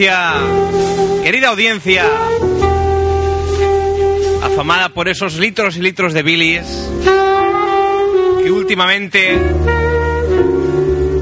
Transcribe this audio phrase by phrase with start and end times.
[0.00, 2.04] Audiencia, querida audiencia,
[4.42, 6.64] afamada por esos litros y litros de bilis
[8.42, 9.38] que últimamente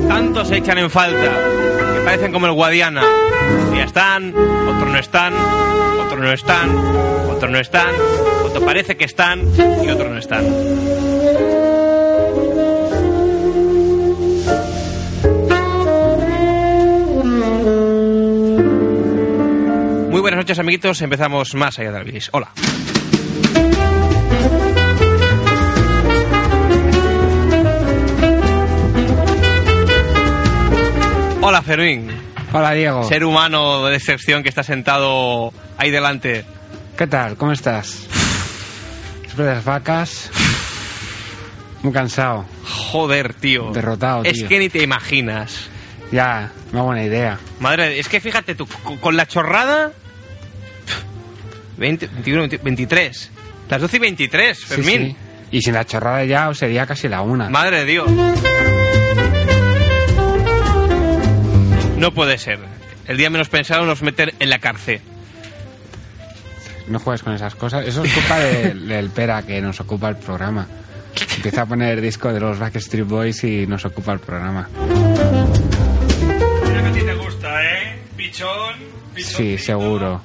[0.06, 1.33] tanto se echan en falta,
[1.93, 3.03] que parecen como el Guadiana.
[3.75, 6.77] Ya están, otros no están, otros no están,
[7.31, 7.91] otros no están,
[8.45, 9.43] otros parece que están
[9.84, 11.07] y otros no están.
[20.48, 21.03] Noches, amiguitos.
[21.03, 22.31] Empezamos más allá del bilis.
[22.32, 22.50] Hola.
[31.42, 32.08] Hola, Fermín.
[32.53, 33.04] Hola Diego.
[33.04, 36.47] Ser humano de excepción que está sentado ahí delante.
[36.97, 37.37] ¿Qué tal?
[37.37, 38.06] ¿Cómo estás?
[39.25, 40.31] Después de las vacas.
[41.82, 42.47] Muy cansado.
[42.64, 43.70] Joder, tío.
[43.72, 44.48] Derrotado, Es tío.
[44.48, 45.69] que ni te imaginas.
[46.10, 47.38] Ya, una buena idea.
[47.60, 48.66] Madre, es que fíjate tú,
[49.03, 49.92] con la chorrada...
[51.78, 53.31] 20, 21, 20, 23.
[53.71, 55.06] Las 12 y 23, Sí, Fermín.
[55.09, 55.16] sí.
[55.50, 57.49] Y sin la chorrada ya sería casi la una.
[57.49, 58.11] Madre de Dios.
[61.97, 62.59] No puede ser.
[63.06, 65.00] El día menos pensado nos meten en la cárcel.
[66.88, 67.87] No juegues con esas cosas.
[67.87, 70.67] Eso es culpa del, del Pera que nos ocupa el programa.
[71.37, 74.69] Empieza a poner disco de los Backstreet Boys y nos ocupa el programa.
[76.67, 77.99] Mira que a ti te gusta, ¿eh?
[78.17, 78.77] Pichón.
[79.15, 80.21] pichón Sí, seguro.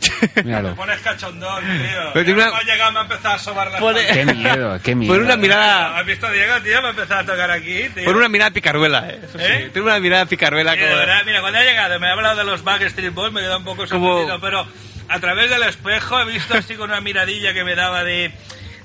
[0.44, 0.70] Míralo.
[0.70, 2.10] Te pones cachondón, tío.
[2.14, 4.06] Pero una- me ha llegado, me ha empezado a sobar la Pone-.
[4.06, 5.12] Qué miedo, qué miedo.
[5.14, 6.80] Por una mirada, ¿Has visto, Diego, tío?
[6.82, 8.04] Me ha empezado a tocar aquí, tío.
[8.04, 9.20] por una mirada picaruela, eh.
[9.24, 9.44] Eso sí.
[9.44, 9.70] ¿Eh?
[9.72, 10.96] Tiene una mirada picaruela Sí, de como...
[10.98, 13.58] verdad, mira, cuando ha llegado me ha hablado de los Backstreet Boys, me he quedado
[13.58, 14.66] un poco Como- sorprendido, pero
[15.08, 18.32] a través del espejo he visto así con una miradilla que me daba de,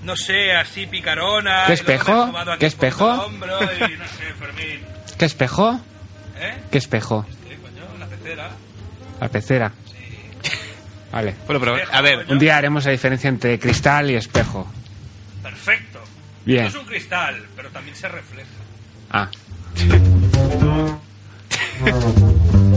[0.03, 1.63] no sé, así picarona.
[1.63, 2.33] ¿Qué me espejo?
[2.59, 3.27] ¿Qué espejo?
[3.31, 3.37] y
[3.97, 4.83] no sé.
[5.17, 5.79] ¿Qué espejo?
[6.39, 6.53] ¿Eh?
[6.71, 7.25] ¿Qué espejo?
[7.49, 8.49] Sí, coño, la pecera.
[9.19, 9.71] La pecera.
[11.13, 11.35] Vale.
[11.45, 14.67] Bueno, pero, a ver, Un día haremos la diferencia entre cristal y espejo.
[15.43, 16.01] Perfecto.
[16.43, 16.65] Bien.
[16.65, 18.49] Esto es un cristal, pero también se refleja.
[19.11, 19.29] Ah,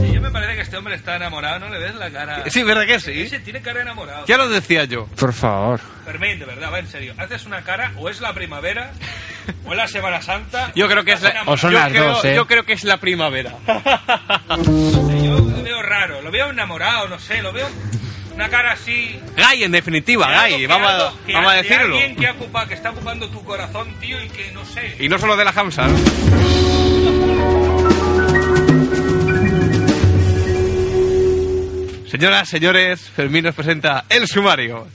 [0.03, 2.43] Y yo me parece que este hombre está enamorado, ¿no le ves la cara?
[2.49, 3.21] sí, ¿verdad que sí?
[3.21, 4.25] Ese tiene cara de enamorado.
[4.27, 5.05] Ya lo decía yo.
[5.19, 5.79] por favor.
[6.05, 7.13] Fermín, de verdad, va en serio.
[7.17, 8.91] Haces una cara, o es la primavera,
[9.65, 10.71] o es la Semana Santa.
[10.75, 12.35] Yo creo que es la, O son yo las creo, dos, ¿eh?
[12.35, 13.53] Yo creo que es la primavera.
[15.23, 17.67] Yo lo veo raro, lo veo enamorado, no sé, lo veo
[18.37, 19.19] una cara así.
[19.35, 20.67] Gay, en definitiva, Gay.
[20.67, 21.95] Vamos, a, que vamos a de decirlo.
[21.95, 24.95] alguien que, ocupa, que está ocupando tu corazón, tío, y que no sé.
[24.99, 25.87] Y no solo de la Hamsa.
[25.87, 25.97] ¿no?
[32.07, 34.87] Señoras, señores, Fermín nos presenta el sumario.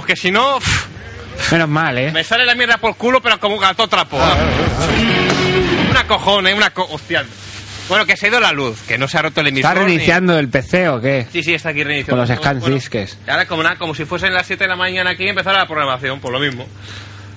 [0.00, 0.86] El que si no, pff,
[1.52, 2.10] Menos mal, ¿eh?
[2.12, 4.18] me sale la mierda por culo, pero como un gato trapo.
[5.90, 7.24] Una cojona, una co hostia.
[7.88, 9.70] Bueno, que se ha ido la luz, que no se ha roto el emisor.
[9.70, 11.26] ¿Está ni- reiniciando el PC o qué?
[11.32, 12.20] Sí, sí, está aquí reiniciando.
[12.22, 13.16] Con los scan Bueno, disques.
[13.26, 15.66] y ahora como nada, como si fuesen las 7 de la mañana aquí empezara la
[15.68, 16.66] programación, por lo mismo.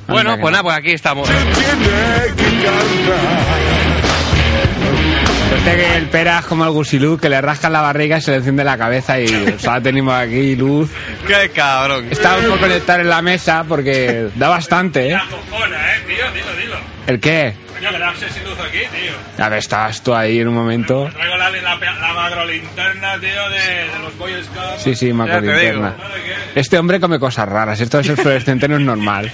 [0.08, 1.28] Bueno, pues nada, pues aquí estamos.
[1.30, 1.44] Tiene
[2.36, 3.69] que cantar.
[5.60, 8.32] Suerte que el pera es como el gusilú, que le rascan la barriga y se
[8.32, 10.90] le enciende la cabeza y o sea, tenemos aquí luz.
[11.28, 12.08] ¡Qué cabrón!
[12.10, 15.12] Está un poco conectar en la mesa porque da bastante, ¿eh?
[15.12, 16.76] La cojona, eh, tío, dilo, dilo.
[17.08, 17.56] ¿El qué?
[17.74, 19.44] Coño, que da sin luz aquí, tío.
[19.46, 21.10] A ver, estabas tú ahí en un momento.
[21.14, 24.82] Traigo la, la, la macrolinterna, tío, de, de los Boy Scouts.
[24.82, 25.74] Sí, sí, macro Ya te digo.
[25.74, 25.96] linterna.
[26.56, 29.30] Este hombre come cosas raras, esto de ser fluorescente no es normal.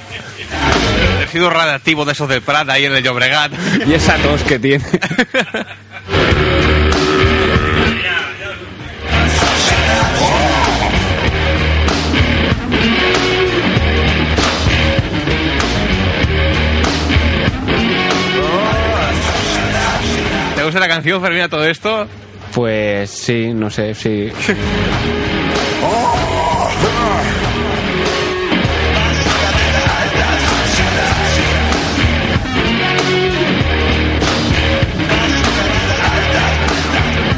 [1.19, 3.51] Residuo radiactivo de esos del ahí en el Llobregat.
[3.85, 4.83] Y esa tos que tiene.
[20.75, 22.05] ¿Te gusta la canción, Fermina, todo esto?
[22.53, 24.29] Pues sí, no sé, sí.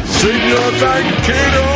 [0.08, 1.67] Señor Tanquero.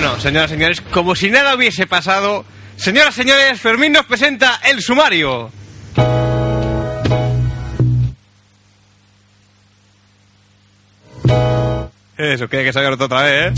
[0.00, 2.44] Bueno, señoras y señores, como si nada hubiese pasado,
[2.76, 5.50] señoras y señores, Fermín nos presenta el sumario.
[12.16, 13.54] Eso, que que se haya roto otra vez, ¿eh?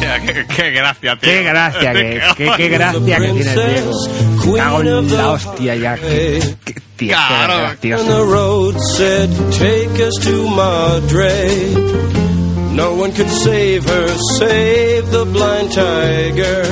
[0.24, 1.30] Qué, qué gracia, tío.
[1.30, 4.56] Qué gracia que, qué, qué gracia que tiene el Diego.
[4.56, 5.96] Cago en la hostia ya.
[5.96, 7.76] Qué, qué, tío, Claro.
[7.80, 8.06] qué gracioso.
[12.76, 16.62] No one could save her, save the blind tiger.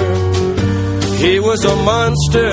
[1.17, 2.51] He was a monster,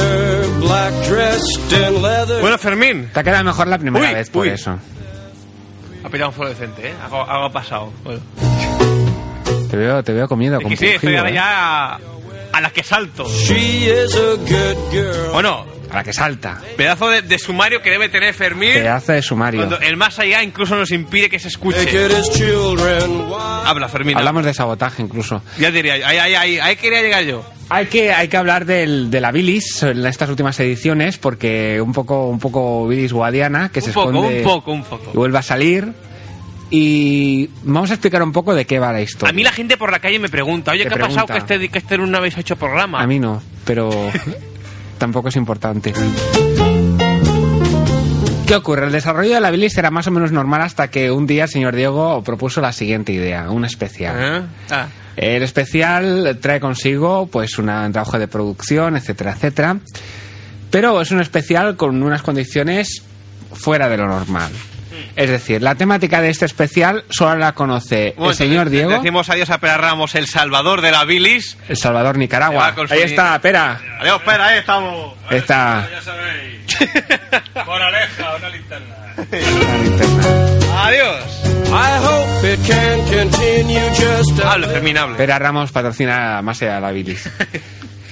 [0.61, 2.39] black dressed in leather.
[2.41, 4.49] Bueno, Fermín, Te ha quedado mejor la primera Uy, vez por uy.
[4.49, 4.77] eso.
[6.03, 6.93] ha pillado un fluorescente, ¿eh?
[7.03, 7.91] Algo, algo ha pasado.
[8.03, 8.21] Bueno,
[9.69, 11.33] Te veo, te veo comiendo es que sí, estoy ahora ¿eh?
[11.33, 11.99] ya a,
[12.53, 13.25] a la que salto.
[13.27, 15.31] She is a good girl.
[15.33, 16.59] Bueno, A la que salta.
[16.77, 18.71] pedazo de, de sumario que debe tener Fermín.
[18.73, 19.59] Pedazo de sumario.
[19.59, 21.85] Cuando el más allá incluso nos impide que se escuche.
[23.65, 24.17] Habla, Fermín.
[24.17, 25.41] Hablamos de sabotaje incluso.
[25.59, 27.43] Ya diría, ahí, ahí, ahí, ahí quería llegar yo.
[27.69, 31.93] Hay que, hay que hablar del, de la bilis en estas últimas ediciones porque un
[31.93, 35.11] poco, un poco bilis guadiana que se Un poco, esconde un poco, un y poco.
[35.13, 35.93] vuelve a salir.
[36.73, 39.29] Y vamos a explicar un poco de qué va la historia.
[39.29, 41.67] A mí la gente por la calle me pregunta, oye, ¿qué ha pasado que este,
[41.69, 43.01] que este no habéis hecho programa?
[43.01, 43.89] A mí no, pero
[45.01, 45.93] tampoco es importante.
[48.45, 48.85] ¿Qué ocurre?
[48.85, 51.49] El desarrollo de la bilis era más o menos normal hasta que un día el
[51.49, 54.15] señor Diego propuso la siguiente idea, un especial.
[54.19, 54.43] ¿Eh?
[54.69, 59.79] Ah, El especial trae consigo pues un trabajo de producción, etcétera, etcétera.
[60.69, 63.01] Pero es un especial con unas condiciones
[63.53, 64.51] fuera de lo normal.
[65.15, 69.29] Es decir, la temática de este especial solo la conoce Bueno, el señor Diego, Decimos
[69.29, 71.57] adiós a Pera Ramos, el salvador de la bilis.
[71.67, 72.73] El Salvador, Nicaragua.
[72.89, 73.79] Ahí está, espera.
[73.99, 75.13] Adiós, Pera, ahí estamos.
[75.29, 76.61] Está Ya sabéis.
[77.65, 78.95] Moraleja, una linterna.
[79.17, 80.23] la linterna.
[80.85, 81.41] Adiós.
[81.73, 85.15] I hope it can continue just a Hable, Fermín, hable.
[85.15, 87.29] Pera Ramos patrocina más allá de la bilis.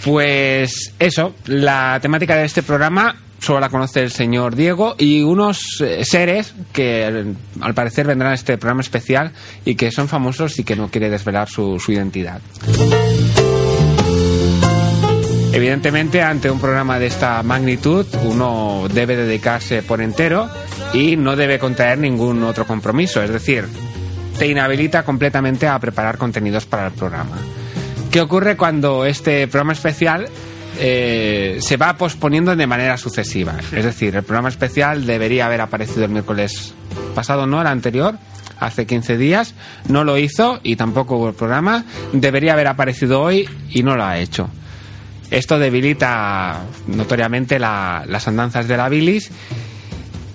[0.04, 5.82] Pues eso, la temática de este programa solo la conoce el señor Diego y unos
[5.82, 9.32] eh, seres que eh, al parecer vendrán a este programa especial
[9.66, 12.42] y que son famosos y que no quiere desvelar su, su identidad.
[15.52, 20.50] Evidentemente, ante un programa de esta magnitud, uno debe dedicarse por entero
[20.94, 23.22] y no debe contraer ningún otro compromiso.
[23.24, 23.66] Es decir,
[24.38, 27.38] te inhabilita completamente a preparar contenidos para el programa.
[28.12, 30.30] ¿Qué ocurre cuando este programa especial
[30.80, 33.56] eh, se va posponiendo de manera sucesiva?
[33.72, 36.74] Es decir, el programa especial debería haber aparecido el miércoles
[37.14, 38.16] pasado, no el anterior,
[38.60, 39.54] hace 15 días,
[39.88, 41.86] no lo hizo y tampoco hubo el programa.
[42.14, 44.50] Debería haber aparecido hoy y no lo ha hecho.
[45.32, 49.32] Esto debilita notoriamente la- las andanzas de la bilis.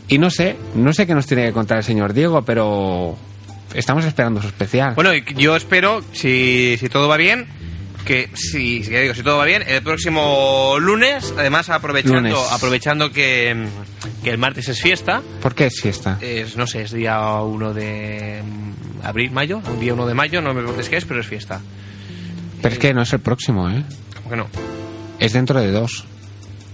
[0.07, 3.16] Y no sé, no sé qué nos tiene que contar el señor Diego, pero
[3.75, 4.95] estamos esperando su especial.
[4.95, 7.47] Bueno, yo espero, si, si todo va bien,
[8.05, 12.53] que si, ya digo, si todo va bien, el próximo lunes, además aprovechando, Lunes.
[12.53, 13.67] aprovechando que,
[14.23, 16.19] que el martes es fiesta, ¿Por qué es fiesta?
[16.21, 18.43] es, no sé, es día 1 de
[19.03, 21.61] abril, mayo, un día 1 de mayo, no me preguntes qué es, pero es fiesta.
[22.62, 23.85] Pero es que no es el próximo, ¿eh?
[24.17, 24.47] ¿Cómo que no?
[25.19, 26.05] Es dentro de dos.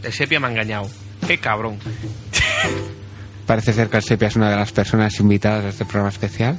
[0.02, 0.88] El sepia me ha engañado.
[1.26, 1.78] Qué cabrón.
[3.46, 6.56] Parece ser que el Sepia es una de las personas invitadas a este programa especial.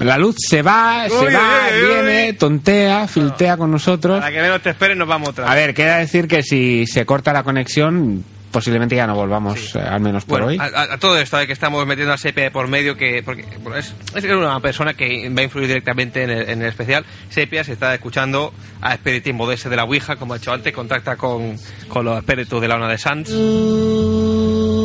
[0.00, 4.20] La luz se va, se Uy, va, uy, viene, tontea, filtea con nosotros.
[4.20, 5.52] Para que menos te esperes, nos vamos otra vez.
[5.52, 9.80] A ver, queda decir que si se corta la conexión, posiblemente ya no volvamos, eh,
[9.80, 10.70] al menos por Bueno, hoy.
[10.72, 13.76] a, todo esto de que estamos metiendo a Sepia de por medio, que porque bueno,
[13.76, 17.04] es, es una persona que va a influir directamente en el, en el especial.
[17.28, 21.16] Sepia se está escuchando a Espíritu Modese de la Ouija, como ha hecho antes, contacta
[21.16, 21.56] con,
[21.88, 23.30] con los espíritus de la Ona de Sanz.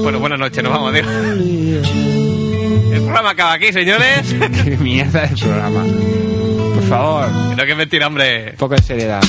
[0.03, 2.32] Bueno, buenas noches, nos vamos, adiós.
[2.93, 4.35] El programa acaba aquí, señores.
[4.63, 5.83] Qué mierda de programa.
[6.75, 8.51] Por favor, no que es mentira, hombre.
[8.51, 9.21] un poco de seriedad.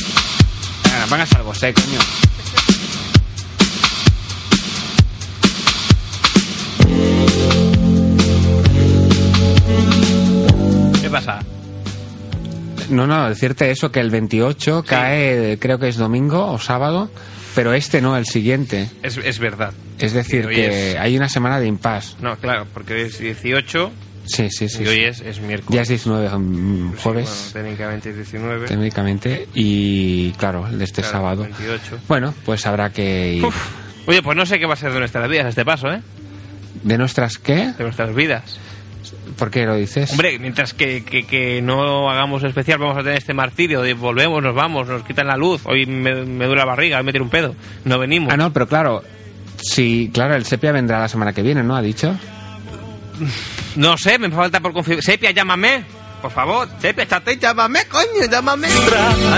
[0.85, 1.99] Venga, póngase algo, sé, coño.
[11.01, 11.41] ¿Qué pasa?
[12.91, 17.09] No, no, decirte eso, que el 28 cae, creo que es domingo o sábado,
[17.55, 18.89] pero este no, el siguiente.
[19.03, 19.73] Es, es verdad.
[19.99, 22.17] Es decir, que es- hay una semana de impasse.
[22.21, 23.93] No, claro, porque hoy es 18
[24.27, 24.83] Sí, sí, sí.
[24.83, 25.05] y hoy sí.
[25.05, 25.75] es, es miércoles.
[25.75, 28.67] Ya es 19, mm, Sí, jueves, bueno, técnicamente es 19.
[28.67, 31.43] técnicamente, y claro, el de este Claro, sábado.
[31.43, 31.99] 28.
[32.09, 33.45] Bueno, pues habrá que ir.
[33.45, 33.57] Uf.
[34.07, 36.01] Oye, pues no sé qué va a ser de nuestras vidas a este paso, ¿eh?
[36.83, 37.73] ¿De nuestras qué?
[37.79, 38.59] De nuestras vidas.
[39.37, 40.11] ¿Por qué lo dices?
[40.11, 44.43] Hombre, mientras que, que, que no hagamos especial, vamos a tener este martirio de volvemos,
[44.43, 47.25] nos vamos, nos quitan la luz, hoy me, me duele la barriga, hoy me tiro
[47.25, 48.33] un pedo, no venimos.
[48.33, 49.03] Ah, no, pero claro,
[49.57, 51.77] sí, claro, el Sepia vendrá la semana que viene, ¿no?
[51.77, 52.17] Ha dicho.
[53.77, 55.03] No sé, me falta por confirmar.
[55.03, 55.85] Sepia, llámame.
[56.23, 58.69] Por favor, Sepia, chate, llámame, coño, llámame.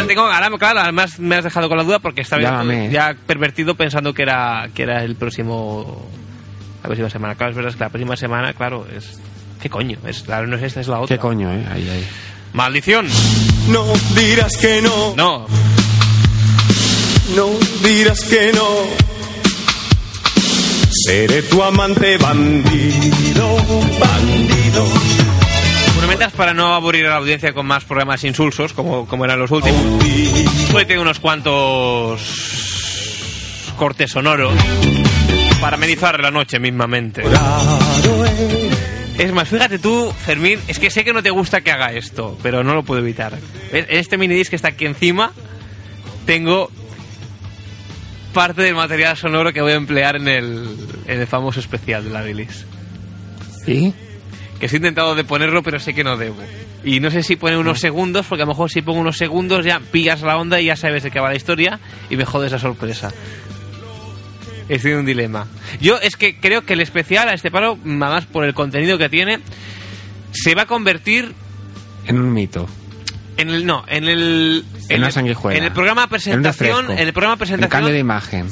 [0.07, 2.91] Tengo, ahora, claro, además me has dejado con la duda porque estaba Llámame.
[2.91, 6.07] ya pervertido pensando que era, que era el próximo.
[6.83, 7.35] La próxima semana.
[7.35, 9.19] Claro, es verdad es que la próxima semana, claro, es.
[9.67, 9.99] ¿Qué coño?
[10.07, 11.17] Es, claro, no es esta, es la otra.
[11.17, 11.67] ¿Qué coño, eh?
[11.69, 12.07] Ahí, ahí.
[12.53, 13.05] ¡Maldición!
[13.69, 15.45] No dirás que no, No,
[17.35, 17.49] no
[17.83, 18.65] dirás que no.
[21.05, 23.57] Seré tu amante bandido,
[23.99, 24.87] bandido.
[25.95, 29.51] fundamentas para no aburrir a la audiencia con más programas insulsos, como, como eran los
[29.51, 29.83] últimos.
[30.73, 32.21] Hoy tengo unos cuantos
[33.77, 34.55] cortes sonoros
[35.61, 37.25] para amenizar la noche mismamente.
[39.19, 42.37] Es más, fíjate tú, Fermín, es que sé que no te gusta que haga esto,
[42.43, 43.39] pero no lo puedo evitar.
[43.73, 45.33] En este minidisc que está aquí encima,
[46.27, 46.71] tengo
[48.35, 50.77] parte del material sonoro que voy a emplear en el,
[51.07, 52.67] en el famoso especial de la bilis.
[53.67, 53.95] ¿Y?
[54.61, 56.37] Que he intentado de ponerlo, pero sé que no debo.
[56.85, 59.65] Y no sé si pone unos segundos, porque a lo mejor si pongo unos segundos
[59.65, 62.49] ya pillas la onda y ya sabes de qué va la historia y me jode
[62.49, 63.13] esa sorpresa.
[64.69, 65.47] He sido un dilema.
[65.81, 69.09] Yo es que creo que el especial a este paro, además por el contenido que
[69.09, 69.39] tiene,
[70.33, 71.35] se va a convertir
[72.07, 72.67] En un mito.
[73.37, 75.59] en el no, en el En una el- sanguijuela.
[75.59, 78.49] en el programa En presentación, en el programa En presentación, cambio de imagen.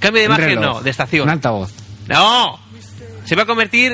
[0.00, 0.62] cambio de imagen reloj.
[0.64, 1.24] no, de estación.
[1.24, 1.72] Un altavoz.
[2.08, 2.58] No,
[3.24, 3.92] se va a convertir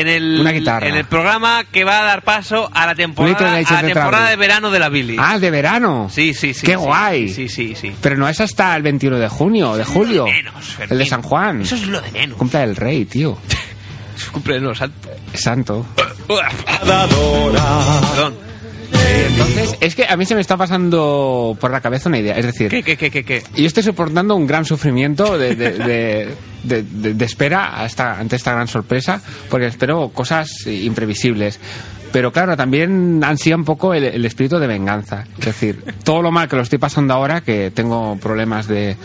[0.00, 0.88] en el Una guitarra.
[0.88, 3.92] en el programa que va a dar paso a la temporada de a la de
[3.94, 5.16] temporada de verano de la Billy.
[5.18, 6.08] Ah, de verano.
[6.10, 6.66] sí, sí, sí.
[6.66, 6.78] Qué sí.
[6.78, 7.28] guay.
[7.28, 7.92] Sí, sí, sí.
[8.00, 10.26] Pero no es hasta el 21 de junio, de julio.
[10.26, 11.06] Menos, el de.
[11.06, 11.62] San Juan.
[11.62, 12.38] Eso es lo de menos.
[12.38, 13.38] Cumple el rey, tío.
[14.16, 15.10] Es cumpleaños santo.
[15.34, 15.86] Santo.
[18.14, 18.36] Perdón.
[19.28, 22.36] Entonces, es que a mí se me está pasando por la cabeza una idea.
[22.36, 26.28] Es decir, ¿Qué, qué, qué, qué, yo estoy soportando un gran sufrimiento de, de, de-
[26.62, 31.58] de- de- de espera a esta- ante esta gran sorpresa, porque espero cosas imprevisibles.
[32.14, 35.24] Pero claro, también ansía un poco el, el espíritu de venganza.
[35.36, 38.96] Es decir, todo lo mal que lo estoy pasando ahora, que tengo problemas de,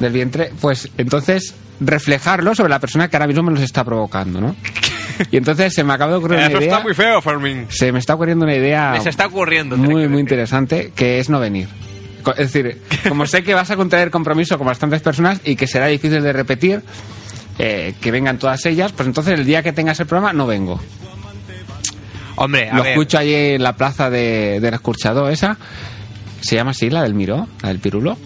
[0.00, 4.40] del vientre, pues entonces reflejarlo sobre la persona que ahora mismo me los está provocando,
[4.40, 4.56] ¿no?
[5.30, 6.66] Y entonces se me acaba de ocurrir una Eso idea.
[6.72, 7.66] está muy feo, Fermín.
[7.68, 9.76] Se me está ocurriendo una idea Les está ocurriendo.
[9.76, 11.68] muy, muy interesante, que es no venir.
[12.36, 15.86] Es decir, como sé que vas a contraer compromiso con bastantes personas y que será
[15.86, 16.82] difícil de repetir,
[17.60, 20.80] eh, que vengan todas ellas, pues entonces el día que tengas el programa no vengo.
[22.36, 22.92] Hombre, a Lo ver.
[22.92, 25.56] escucho allí en la plaza de, del escuchador esa.
[26.40, 27.48] ¿Se llama así, la del Miró?
[27.62, 28.16] ¿La del Pirulo?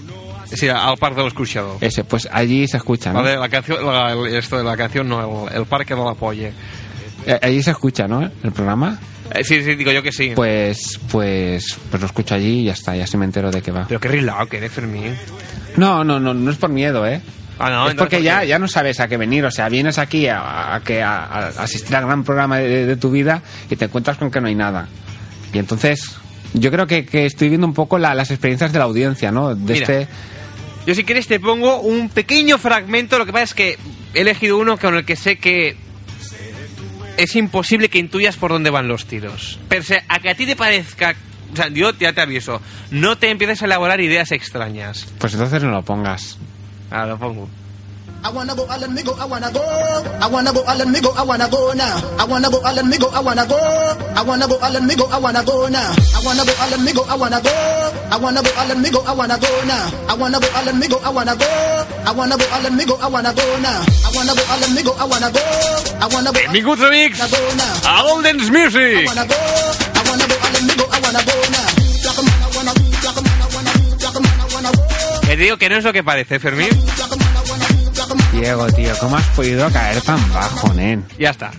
[0.52, 1.78] Sí, al parque del escuchado.
[1.80, 3.22] Ese, pues allí se escucha, ¿no?
[3.22, 6.04] La, de la canción, la- el- esto de la canción no, el, el parque no
[6.04, 6.52] la apoye.
[7.26, 8.22] Eh, Allí se escucha, ¿no?
[8.42, 8.98] El programa.
[9.32, 10.32] Eh, sí, sí, digo yo que sí.
[10.34, 13.70] Pues, pues, pues lo escucho allí y ya está, ya se me entero de qué
[13.70, 13.84] va.
[13.86, 15.14] Pero qué rilado que eres, Fermín.
[15.76, 17.20] No, no, no, no es por miedo, ¿eh?
[17.60, 19.98] Ah, no, es porque ¿por ya, ya no sabes a qué venir, o sea, vienes
[19.98, 23.76] aquí a, a que a, a asistir al gran programa de, de tu vida y
[23.76, 24.88] te encuentras con que no hay nada.
[25.52, 26.16] Y entonces,
[26.54, 29.54] yo creo que, que estoy viendo un poco la- las experiencias de la audiencia, ¿no?
[29.54, 29.82] De Mira.
[29.82, 30.08] este...
[30.86, 33.78] Yo si quieres te pongo un pequeño fragmento, lo que pasa es que
[34.14, 35.76] he elegido uno con el que sé que
[37.16, 39.58] es imposible que intuyas por dónde van los tiros.
[39.82, 41.14] Sea, a que a ti te parezca,
[41.52, 45.06] o sea, yo ya te aviso, no te empieces a elaborar ideas extrañas.
[45.18, 46.38] Pues entonces no lo pongas.
[46.90, 47.48] Ahora lo pongo.
[48.22, 49.62] I wanna go, Alan, me go, I wanna go.
[50.20, 51.96] I wanna go, Alan, me go, I wanna go now.
[52.20, 53.56] I wanna go, Alan, me go, I wanna go.
[53.56, 55.88] I wanna go, Alan, me go, I wanna go now.
[56.12, 57.48] I wanna go, Alan, me go, I wanna go.
[58.12, 59.88] I wanna go, Alan, me go, I wanna go now.
[60.10, 61.46] I wanna go, Alan, me go, I wanna go.
[62.04, 63.80] I wanna go, Alan, me go, I wanna go now.
[64.04, 65.40] I wanna go, Alan, me go, I wanna go.
[65.40, 67.88] I wanna go, Benvinguts, amics, I wanna go now.
[67.88, 69.06] a Golden's I Music!
[69.08, 69.38] wanna go.
[69.96, 71.34] I wanna go, Alan, me go, I wanna go
[75.44, 76.68] digo que no es lo que parece, Fermín.
[78.32, 81.04] Diego, tío, ¿cómo has podido caer tan bajo, nen?
[81.18, 81.50] Ya está.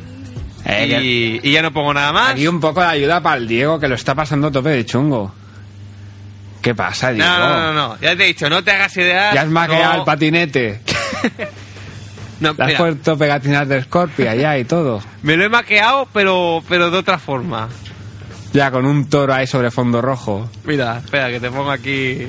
[0.65, 2.31] Eh, que- Y, y ya no pongo nada más.
[2.31, 4.85] Aquí un poco de ayuda para el Diego, que lo está pasando a tope de
[4.85, 5.33] chungo.
[6.61, 7.27] ¿Qué pasa, Diego?
[7.27, 9.33] No, no, no, no, ya te he dicho, no te hagas ideas.
[9.33, 10.81] Ya has maqueado no, el patinete.
[12.39, 15.01] no, Le has puesto pegatinas de Scorpia ya y todo.
[15.23, 17.67] me lo he maqueado, pero, pero de otra forma.
[18.53, 20.49] Ya con un toro ahí sobre fondo rojo.
[20.65, 22.27] Mira, espera, que te pongo aquí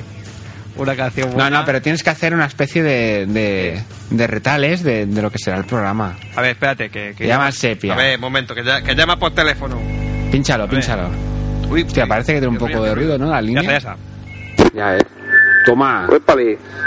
[0.77, 1.59] una canción No, buena.
[1.59, 5.37] no, pero tienes que hacer una especie de, de, de retales de, de lo que
[5.37, 6.15] será el programa.
[6.35, 7.13] A ver, espérate, que...
[7.17, 7.93] que Llama sepia.
[7.93, 9.79] A ver, momento, que, ya- que llama por teléfono.
[10.31, 11.09] Pínchalo, pínchalo.
[11.69, 13.17] Uy, Hostia, parece que tiene un poco de ruido.
[13.17, 13.27] ¿no?
[13.27, 13.61] La Ya línea.
[13.77, 13.97] está,
[14.57, 14.75] ya está.
[14.75, 15.03] Ya es.
[15.65, 16.07] Toma.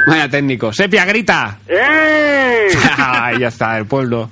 [0.07, 0.73] Vaya técnico.
[0.73, 1.59] ¡Sepia, grita!
[2.99, 4.29] Ay, ya está, el pueblo.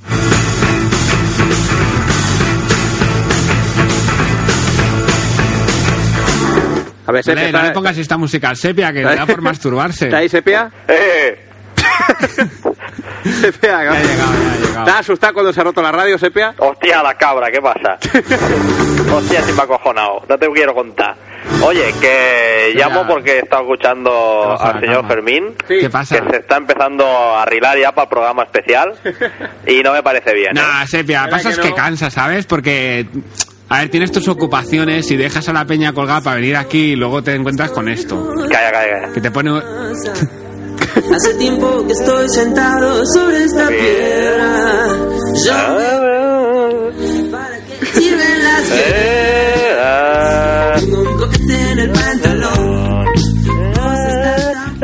[7.06, 9.16] A ver, No Sepia, le, no le ¿está, pongas esta música al Sepia, que le
[9.16, 10.04] da por masturbarse.
[10.06, 10.70] ¿está ahí Sepia?
[10.88, 11.48] ¡Eh!
[13.24, 14.86] Sepia, Ya ha llegado, ya ha llegado.
[14.86, 16.54] ¿Estás asustado cuando se ha roto la radio, Sepia?
[16.58, 17.50] ¡Hostia, la cabra!
[17.50, 17.98] ¿Qué pasa?
[19.14, 20.24] ¡Hostia, si me ha acojonado!
[20.28, 21.14] No te quiero contar.
[21.62, 25.08] Oye, que llamo porque he estado escuchando al señor cama.
[25.08, 25.54] Fermín.
[25.68, 25.76] Sí.
[25.80, 26.20] ¿Qué pasa?
[26.20, 28.94] Que se está empezando a arreglar ya para el programa especial.
[29.66, 30.56] Y no me parece bien.
[30.56, 30.60] ¿eh?
[30.60, 31.76] Nah, Sepia, ¿Verdad pasa es que que no?
[31.76, 32.46] cansa, ¿sabes?
[32.46, 33.06] Porque,
[33.68, 36.96] a ver, tienes tus ocupaciones y dejas a la peña colgada para venir aquí y
[36.96, 38.30] luego te encuentras con esto.
[38.50, 39.12] Calla, calla, calla.
[39.12, 39.50] Que te pone...
[41.14, 44.86] Hace tiempo que estoy sentado sobre esta piedra.
[45.44, 46.90] Yo
[47.30, 50.72] para qué sirven las Eh, ah.
[50.78, 53.04] Tengo un cohete en el pantalón.
[53.06, 54.78] Vos estás tan-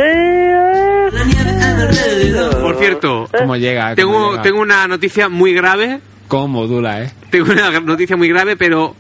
[1.13, 2.61] La nieve alrededor.
[2.63, 3.83] Por cierto, ¿Cómo llega?
[3.85, 4.43] cómo tengo, llega.
[4.43, 6.01] tengo una noticia muy grave.
[6.31, 7.13] ¿Cómo modula, eh?
[7.31, 8.95] Tengo una noticia muy grave, pero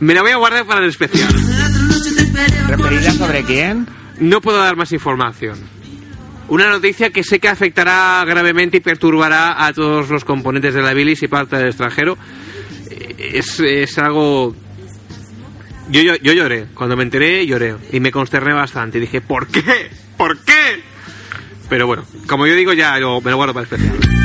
[0.00, 1.28] me la voy a guardar para el especial.
[2.66, 3.86] ¿Referida sobre quién?
[4.20, 5.58] No puedo dar más información.
[6.48, 10.94] Una noticia que sé que afectará gravemente y perturbará a todos los componentes de la
[10.94, 12.16] bilis y parte del extranjero.
[13.18, 14.56] Es, es algo...
[15.90, 16.68] Yo, yo, yo lloré.
[16.72, 17.74] Cuando me enteré, lloré.
[17.92, 18.96] Y me consterné bastante.
[18.96, 19.90] Y dije, ¿por qué?
[20.16, 20.82] ¿Por qué?
[21.68, 24.15] Pero bueno, como yo digo, ya lo- me lo guardo para el especial.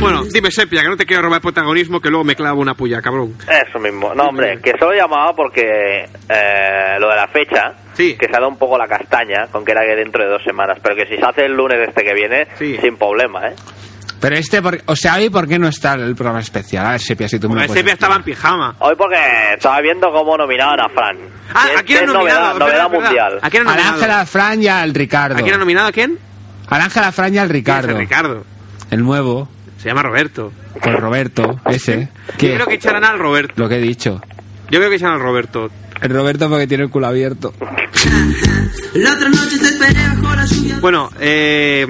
[0.00, 3.02] Bueno, dime, Sepia, que no te quiero robar protagonismo, que luego me clavo una puya,
[3.02, 3.34] cabrón.
[3.42, 4.14] Eso mismo.
[4.14, 5.62] No, hombre, que solo llamaba porque
[6.04, 8.16] eh, lo de la fecha, Sí.
[8.18, 10.42] que se ha dado un poco la castaña, con que era que dentro de dos
[10.42, 12.78] semanas, pero que si se hace el lunes este que viene, Sí.
[12.80, 13.54] sin problema, ¿eh?
[14.20, 16.86] Pero este, por- o sea, hoy ¿por qué no está el programa especial?
[16.86, 18.74] A ver, Sepia, si tú me lo puedes Sepia estaba en pijama.
[18.78, 19.16] Hoy porque
[19.54, 21.16] estaba viendo cómo nominaban a Fran.
[21.54, 22.40] Ah, ¿a quién es han nominado?
[22.54, 23.38] Novedad, novedad mundial.
[23.42, 23.94] ¿A quién han nominado?
[23.96, 25.36] Ángela Fran y al Ricardo.
[25.36, 25.88] ¿A quién han nominado?
[25.88, 26.18] ¿A quién?
[26.68, 27.88] Ángela Fran y al Ricardo.
[27.88, 28.44] ¿Quién es el Ricardo.
[28.90, 29.48] El nuevo,
[29.80, 30.52] Se llama Roberto.
[30.82, 32.08] con Roberto, ese.
[32.28, 32.54] Yo ¿Qué?
[32.54, 33.54] creo que echarán al Roberto.
[33.56, 34.20] Lo que he dicho.
[34.70, 35.70] Yo creo que echarán al Roberto.
[36.02, 37.52] El Roberto porque tiene el culo abierto.
[38.94, 40.78] La otra noche te esperé bajo la lluvia.
[40.80, 41.86] Bueno, eh...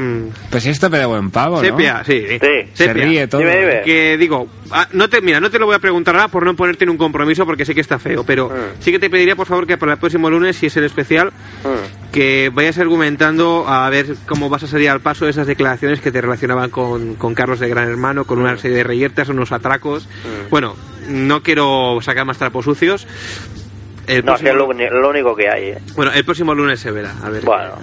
[0.51, 1.63] Pues esto de buen pavo, ¿no?
[1.69, 2.25] Sepia, sí.
[2.29, 2.39] Sí.
[2.75, 3.05] Se Sepia.
[3.05, 3.41] ríe todo.
[3.41, 3.83] Dime, dime.
[3.85, 6.57] Que digo, ah, no te, mira, no te lo voy a preguntar ahora por no
[6.57, 8.83] ponerte en un compromiso porque sé que está feo, pero Mm.
[8.83, 11.29] sí que te pediría por favor que para el próximo lunes, si es el especial,
[11.65, 12.11] Mm.
[12.13, 16.11] que vayas argumentando a ver cómo vas a salir al paso de esas declaraciones que
[16.11, 20.07] te relacionaban con, con Carlos de Gran Hermano, con una serie de reyertas, unos atracos.
[20.07, 20.51] Mm.
[20.51, 20.75] Bueno,
[21.09, 23.07] no quiero sacar más trapos sucios.
[24.07, 25.69] El No, es que es próximo- lo, único que hay.
[25.71, 25.79] ¿eh?
[25.95, 27.13] Bueno, el próximo lunes se verá.
[27.23, 27.45] A ver.
[27.45, 27.75] Bueno.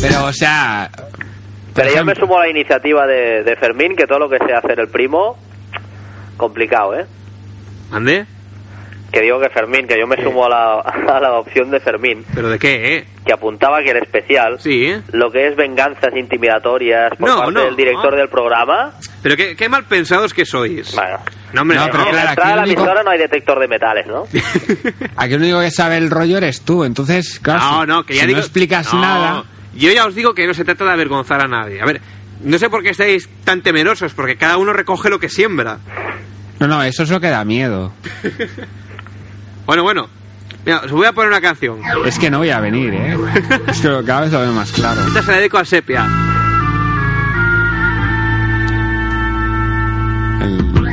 [0.00, 0.90] Pero, o sea...
[1.74, 4.58] Pero yo me sumo a la iniciativa de, de Fermín, que todo lo que sea
[4.58, 5.36] hacer el primo,
[6.38, 7.04] complicado, ¿eh?
[7.92, 8.24] ¿Ande?
[9.12, 10.80] Que digo que Fermín, que yo me sumo a la,
[11.16, 13.06] a la opción de Fermín, ¿Pero de qué, eh?
[13.26, 15.02] que apuntaba que el especial, Sí, ¿eh?
[15.12, 18.16] lo que es venganzas intimidatorias por No, parte no, del director no.
[18.18, 20.94] del programa, Pero qué, qué mal pensados que sois.
[20.94, 21.18] bueno.
[21.56, 23.66] No, hombre, No, pero en claro, la aquí la único- emisora no hay detector de
[23.68, 24.24] metales, ¿no?
[25.16, 28.20] Aquí el único que sabe el rollo eres tú, entonces, claro, No, no, que ya
[28.20, 28.38] si digo...
[28.38, 29.44] no explicas No, nada...
[29.74, 31.80] Yo ya os digo que no se trata de avergonzar a nadie.
[31.80, 32.00] A ver,
[32.42, 35.78] no sé por qué estáis tan temerosos, porque cada uno recoge lo que siembra.
[36.60, 37.92] No, no, eso es lo que da miedo.
[39.66, 40.08] Bueno, bueno.
[40.64, 41.80] Mira, os voy a poner una canción.
[42.04, 43.16] Es que no voy a venir, ¿eh?
[43.66, 45.00] Es que cada vez lo veo más claro.
[45.08, 46.06] Esta se la dedico al Sepia.
[50.40, 50.85] El,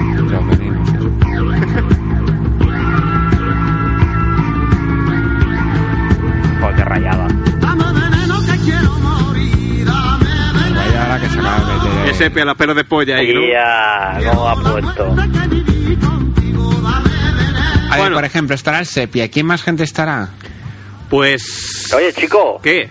[12.24, 13.42] El Sepia, la pelo de polla ahí, ¿no?
[13.46, 15.04] Ya, ¿cómo ha puesto?
[15.04, 15.08] A
[17.96, 18.16] ver, Bueno.
[18.16, 19.30] por ejemplo, estará el sepia.
[19.30, 20.30] ¿Quién más gente estará?
[21.10, 21.92] Pues...
[21.94, 22.90] Oye, chico, ¿Qué?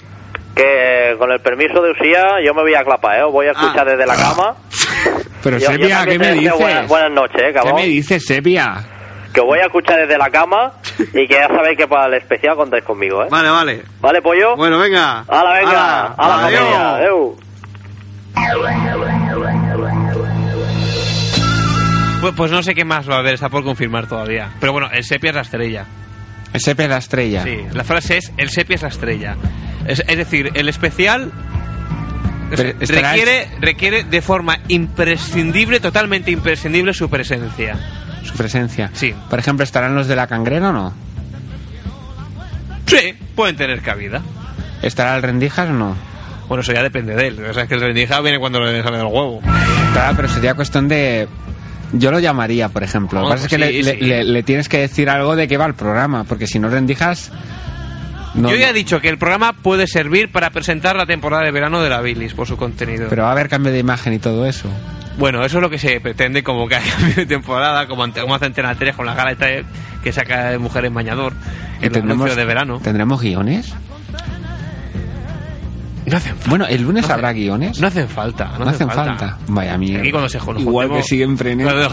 [0.54, 3.22] que con el permiso de Usía yo me voy a clapar, ¿eh?
[3.22, 3.92] Os voy a escuchar Ah.
[3.92, 4.54] desde la cama.
[5.42, 6.58] Pero Yo- yo sepia, también ¿qué te me dices?
[6.58, 7.74] Buenas, buenas noches, ¿eh, ¿Qué cabrón?
[7.76, 8.84] me dices, sepia?
[9.32, 10.72] Que os voy a escuchar desde la cama
[11.14, 13.28] y que ya sabéis que para el especial contáis conmigo, ¿eh?
[13.30, 13.82] Vale, vale.
[14.00, 14.56] ¿Vale, pollo?
[14.56, 15.24] Bueno, venga.
[15.26, 16.14] ¡Hala, venga!
[16.16, 17.02] Hala, ¡A la
[22.22, 24.50] Pues, pues no sé qué más va a haber, está por confirmar todavía.
[24.60, 25.86] Pero bueno, el sepia es la estrella.
[26.52, 27.42] El sepia es la estrella.
[27.42, 29.36] Sí, la frase es el sepia es la estrella.
[29.88, 31.32] Es, es decir, el especial
[32.56, 37.76] requiere, requiere de forma imprescindible, totalmente imprescindible su presencia.
[38.22, 38.90] Su presencia.
[38.92, 39.12] Sí.
[39.28, 40.94] Por ejemplo, ¿estarán los de la cangrena o no?
[42.86, 44.22] Sí, pueden tener cabida.
[44.80, 45.96] ¿Estará el rendijas o no?
[46.46, 47.44] Bueno, eso ya depende de él.
[47.44, 49.40] O sea, es que el rendija viene cuando le sale del huevo.
[49.92, 51.26] Claro, pero sería cuestión de...
[51.92, 53.20] Yo lo llamaría, por ejemplo.
[53.20, 54.00] Lo que pasa es que sí, le, sí.
[54.00, 56.68] le- le- le tienes que decir algo de qué va el programa, porque si no
[56.68, 57.30] rendijas...
[58.34, 61.50] No, Yo ya he dicho que el programa puede servir para presentar la temporada de
[61.50, 63.08] verano de la Bilis por su contenido.
[63.10, 64.70] Pero va a haber cambio de imagen y todo eso.
[65.18, 68.22] Bueno, eso es lo que se pretende como que haya cambio de temporada, como, ante-
[68.22, 69.46] como hace Antena 3 con la gala esta
[70.02, 71.34] que saca de Mujer en Bañador,
[71.82, 72.80] ¿Y el anuncio de verano.
[72.82, 73.74] ¿Tendremos guiones?
[76.12, 76.50] No hacen falta.
[76.50, 77.80] Bueno, ¿el lunes No habrá hacen- guiones?
[77.80, 78.44] No hacen falta.
[78.58, 79.38] No, No hacen falta.
[79.48, 80.00] Vaya mierda.
[80.00, 81.88] Aquí cuando se nos Igual juntemos- que siguen frenando.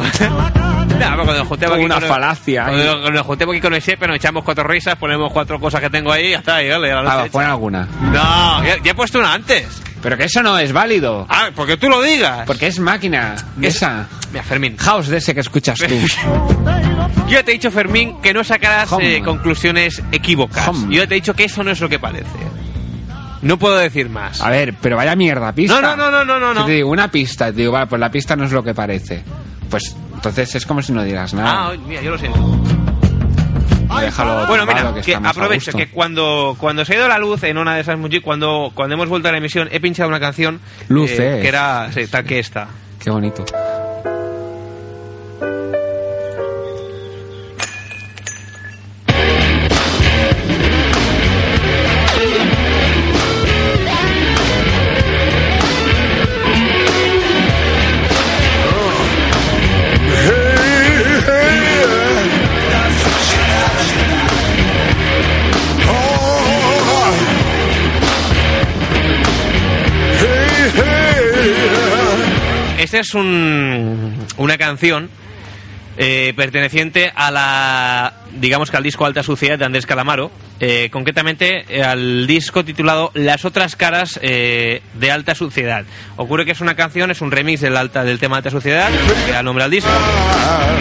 [0.99, 3.73] No, cuando nos juntemos aquí Una con el- falacia, Cuando, cuando nos juntemos aquí con
[3.73, 6.61] el Sepe, nos echamos cuatro risas, ponemos cuatro cosas que tengo ahí y ya está.
[6.61, 7.87] Y dale, a la Ah, pon alguna.
[8.01, 9.65] No, ya, ya he puesto una antes.
[10.01, 11.25] Pero que eso no es válido.
[11.29, 12.43] Ah, porque tú lo digas.
[12.45, 13.35] Porque es máquina.
[13.61, 14.07] Es- Esa.
[14.31, 14.77] Mira, Fermín.
[14.77, 15.85] House de ese que escuchas tú.
[17.27, 20.67] Yo ya te he dicho, Fermín, que no sacarás eh, conclusiones equívocas.
[20.67, 20.93] Home.
[20.93, 22.25] Yo ya te he dicho que eso no es lo que parece.
[23.41, 24.41] No puedo decir más.
[24.41, 25.79] A ver, pero vaya mierda, pista.
[25.81, 26.61] No, no, no, no, no, no.
[26.61, 28.73] Si te digo una pista, te digo, vale, pues la pista no es lo que
[28.73, 29.23] parece.
[29.69, 31.67] Pues entonces es como si no Ah, nada.
[31.69, 32.39] oye, mira, yo lo siento.
[33.99, 37.57] Déjalo Bueno, mira, que a aprovecho que cuando, cuando se ha ido la luz en
[37.57, 40.55] una de esas Muji, cuando, cuando hemos vuelto a la emisión, he pinchado una canción
[40.81, 41.17] eh, Luces.
[41.41, 42.67] que era sí, tal que esta.
[42.99, 43.45] Qué bonito.
[72.89, 75.11] Esta es un, una canción
[75.95, 81.65] eh, perteneciente a la, digamos que al disco Alta Suciedad de Andrés Calamaro, eh, concretamente
[81.69, 85.85] eh, al disco titulado Las otras caras eh, de Alta Suciedad.
[86.15, 88.89] Ocurre que es una canción, es un remix del, alta, del tema Alta Suciedad,
[89.27, 89.91] que da nombre al disco.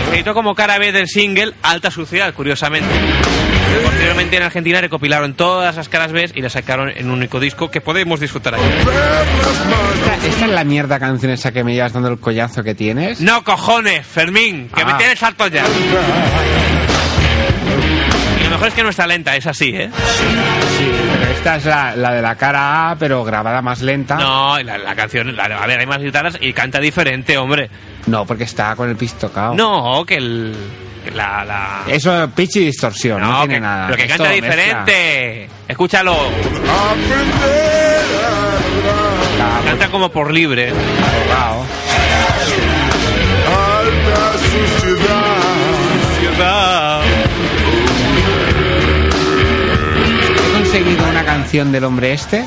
[0.09, 2.89] Se editó como cara B del single Alta Suciedad, curiosamente.
[3.85, 7.71] Posteriormente en Argentina recopilaron todas las caras B y las sacaron en un único disco
[7.71, 8.63] que podemos disfrutar aquí.
[8.65, 13.21] ¿Esta, esta es la mierda canción esa que me llevas dando el collazo que tienes?
[13.21, 14.99] No cojones, Fermín, que me Ah.
[14.99, 15.65] tienes harto ya.
[18.45, 19.91] Lo mejor es que no está lenta, es así, ¿eh?
[20.79, 24.17] Sí, pero esta es la, la de la cara A, pero grabada más lenta.
[24.17, 27.69] No, la, la canción, la- a ver, hay más guitarras y canta diferente, hombre.
[28.07, 29.55] No, porque está con el pis tocado.
[29.55, 30.55] No, que el.
[31.15, 31.45] La.
[31.45, 31.83] la...
[31.87, 33.87] Eso, pitch y distorsión, no, tiene que, nada.
[33.89, 34.49] Pero que canta mezcla.
[34.49, 35.49] diferente.
[35.69, 36.17] Escúchalo.
[39.65, 40.73] Canta como por libre.
[50.49, 52.45] He conseguido una canción del hombre este.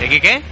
[0.00, 0.42] ¿De qué qué?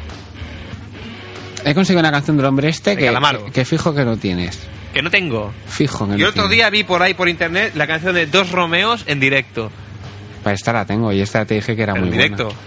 [1.65, 4.59] He conseguido una canción del hombre este De que, que, que fijo que no tienes.
[4.93, 5.53] Que no tengo.
[5.69, 9.05] Fijo no Yo otro día vi por ahí por internet la canción de Dos Romeos
[9.07, 9.71] en directo.
[10.43, 12.45] Pues esta la tengo y esta te dije que era ¿En muy directo?
[12.47, 12.59] buena.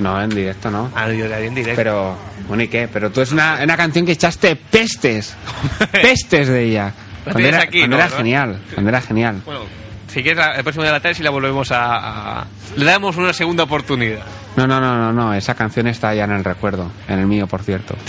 [0.00, 0.90] No, en directo no.
[0.94, 1.76] Ah, yo la vi en directo.
[1.76, 2.88] Pero, bueno, ¿y qué?
[2.88, 5.36] Pero tú es una, una canción que echaste pestes.
[5.92, 6.92] pestes de ella.
[7.26, 8.02] La Cuando era, aquí, cuando ¿no?
[8.02, 8.16] era ¿no?
[8.16, 8.60] genial.
[8.72, 9.42] Cuando era genial.
[9.44, 9.60] Bueno,
[10.06, 13.32] si quieres el próximo de la tarde si la volvemos a, a- Le damos una
[13.32, 14.20] segunda oportunidad.
[14.56, 15.34] No, no, no, no, no.
[15.34, 16.90] Esa canción está ya en el recuerdo.
[17.08, 17.94] En el mío, por cierto.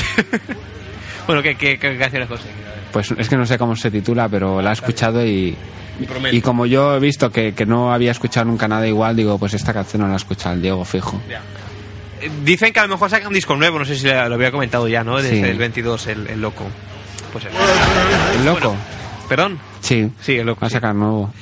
[1.27, 1.95] Bueno, ¿qué, qué, qué?
[2.91, 5.55] Pues es que no sé cómo se titula, pero la he escuchado y.
[6.31, 9.53] Y como yo he visto que, que no había escuchado nunca nada igual, digo, pues
[9.53, 11.21] esta canción no la ha escuchado el Diego, fijo.
[12.21, 14.51] Eh, Dicen que a lo mejor saca un disco nuevo, no sé si lo había
[14.51, 15.17] comentado ya, ¿no?
[15.17, 15.49] Desde Sí.
[15.49, 16.65] el 22, el, el loco.
[17.33, 17.51] Pues el,
[18.39, 18.75] ¿El loco?
[19.27, 19.59] ¿Perdón?
[19.81, 20.09] Sí.
[20.21, 20.61] Sí, el loco.
[20.61, 20.73] Va a sí.
[20.75, 21.33] sacar nuevo.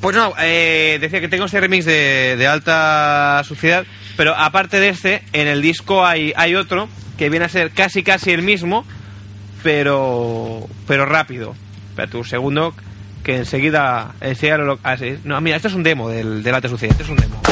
[0.00, 3.84] Pues no, eh, decía que tengo este remix de, de alta suciedad,
[4.16, 8.02] pero aparte de este, en el disco hay, hay otro que viene a ser casi
[8.02, 8.84] casi el mismo,
[9.66, 11.56] pero pero rápido.
[11.88, 12.72] Espérate un segundo,
[13.24, 14.78] que enseguida, enseguida lo...
[14.84, 15.18] Ah, sí.
[15.24, 17.42] No, mira, esto es un demo del, del alta suciedad, esto es un demo.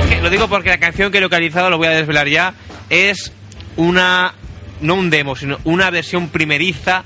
[0.00, 2.54] Es que lo digo porque la canción que he localizado, lo voy a desvelar ya,
[2.90, 3.30] es
[3.76, 4.34] una,
[4.80, 7.04] no un demo, sino una versión primeriza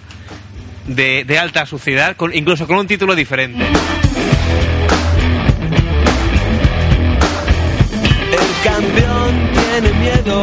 [0.87, 3.67] de, de alta suciedad, con, incluso con un título diferente.
[8.62, 10.42] Campeón tiene miedo,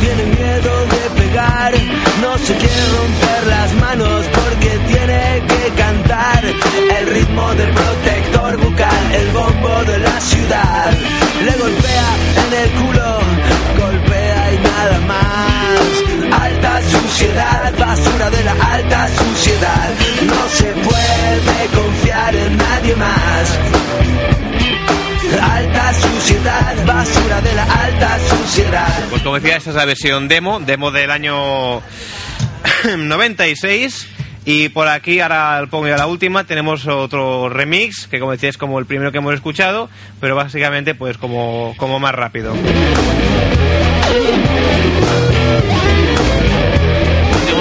[0.00, 1.72] tiene miedo de pegar.
[2.20, 6.44] No se quiere romper las manos porque tiene que cantar.
[6.98, 10.90] El ritmo del protector bucal, el bombo de la ciudad.
[11.44, 12.08] Le golpea
[12.44, 13.18] en el culo,
[13.78, 16.42] golpea y nada más.
[16.42, 19.90] Alta suciedad, basura de la alta suciedad.
[20.26, 24.51] No se puede confiar en nadie más.
[25.40, 29.04] Alta suciedad, basura de la alta suciedad.
[29.10, 31.80] Pues como decía, esta es la versión demo, demo del año
[32.98, 34.08] 96.
[34.44, 38.58] Y por aquí, ahora pongo ya la última, tenemos otro remix, que como decía es
[38.58, 39.88] como el primero que hemos escuchado,
[40.20, 42.52] pero básicamente pues como, como más rápido.
[42.52, 42.72] Último,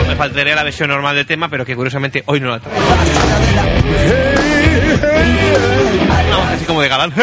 [0.07, 2.81] Me faltaría la versión normal del tema, pero que curiosamente hoy no la traigo.
[6.53, 7.13] Así como de galán.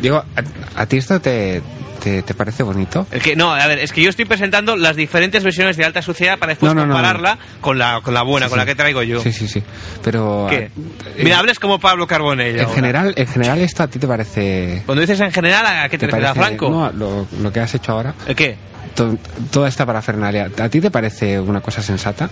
[0.00, 1.60] Digo, ¿a, a ti esto te,
[2.02, 3.06] te, te parece bonito?
[3.10, 6.02] El que, no, a ver, es que yo estoy presentando las diferentes versiones de alta
[6.02, 6.92] suciedad para después No, no, no.
[6.94, 9.20] compararla con la con la buena, Sí, con la que traigo yo.
[9.20, 9.62] Sí, sí, sí.
[10.04, 10.46] Pero.
[10.48, 10.56] ¿Qué?
[10.56, 10.70] eh,
[11.18, 12.56] Mira, hables como Pablo Carbonell.
[12.56, 12.74] en ahora.
[12.74, 14.82] general, en general, esto a ti te parece.
[14.86, 16.30] Cuando dices en general, ¿a qué te, ¿Te refieres?
[16.30, 16.70] ¿A parece Franco?
[16.70, 18.14] No, lo, lo que has hecho ahora.
[18.26, 18.56] ¿El qué?
[18.94, 19.16] To-
[19.50, 20.50] toda esta parafernalia.
[20.60, 22.28] ¿A ti te parece una cosa sensata?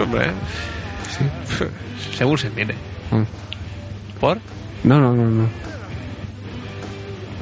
[0.00, 0.26] Hombre,
[1.16, 1.64] Sí.
[2.16, 2.48] Según se.
[2.50, 3.22] Mm.
[4.20, 4.38] ¿Por?
[4.84, 5.48] No, no, no, no.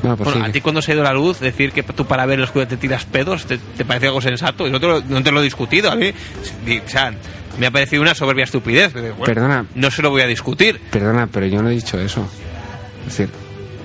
[0.02, 0.50] No, pues bueno, sí.
[0.50, 2.66] a ti cuando se ha ido la luz, decir que tú para ver el escudo
[2.66, 4.66] te tiras pedos, ¿te, te parece algo sensato?
[4.66, 5.90] Y no te, lo, no te lo he discutido.
[5.90, 7.12] A mí, o sea,
[7.58, 8.92] me ha parecido una soberbia estupidez.
[8.92, 9.66] bueno, Perdona.
[9.74, 10.80] No se lo voy a discutir.
[10.90, 12.28] Perdona, pero yo no he dicho eso.
[13.06, 13.30] Es decir.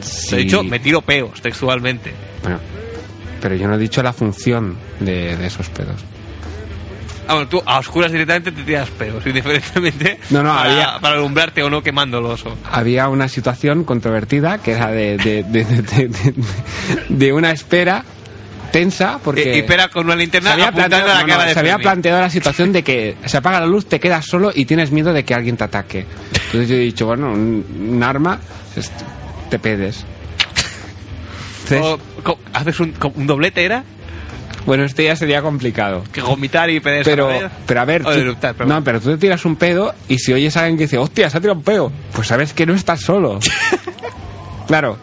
[0.01, 2.11] Si- he dicho, me tiro peos, textualmente.
[2.43, 2.59] Bueno,
[3.41, 6.01] pero yo no he dicho la función de, de esos pedos.
[7.31, 11.15] Ah, bueno, tú a oscuras directamente te tiras pedos, indiferentemente No, no, para, había- para
[11.15, 12.45] alumbrarte o no quemándolos.
[12.45, 15.63] o- Había una situación controvertida que era de, de, de,
[17.09, 18.03] de- una espera
[18.71, 21.53] tensa porque Y, espera con una linterna se había, planteado, a la no, no, de
[21.53, 24.65] se había planteado la situación de que se apaga la luz, te quedas solo y
[24.65, 26.05] tienes miedo de que alguien te ataque.
[26.45, 28.39] Entonces yo he dicho, bueno, un, un arma,
[29.49, 30.05] te pedes.
[31.69, 33.83] Entonces, O- ¿Haces un, un doblete, era?
[34.65, 36.03] Bueno, este ya sería complicado.
[36.11, 37.29] Que vomitar y pedir Pero,
[37.65, 40.61] pero a ver, tú- no, pero tú te tiras un pedo y si oyes a
[40.61, 43.39] alguien que dice, hostia, se ha tirado un pedo, pues sabes que no estás solo.
[44.67, 44.97] claro.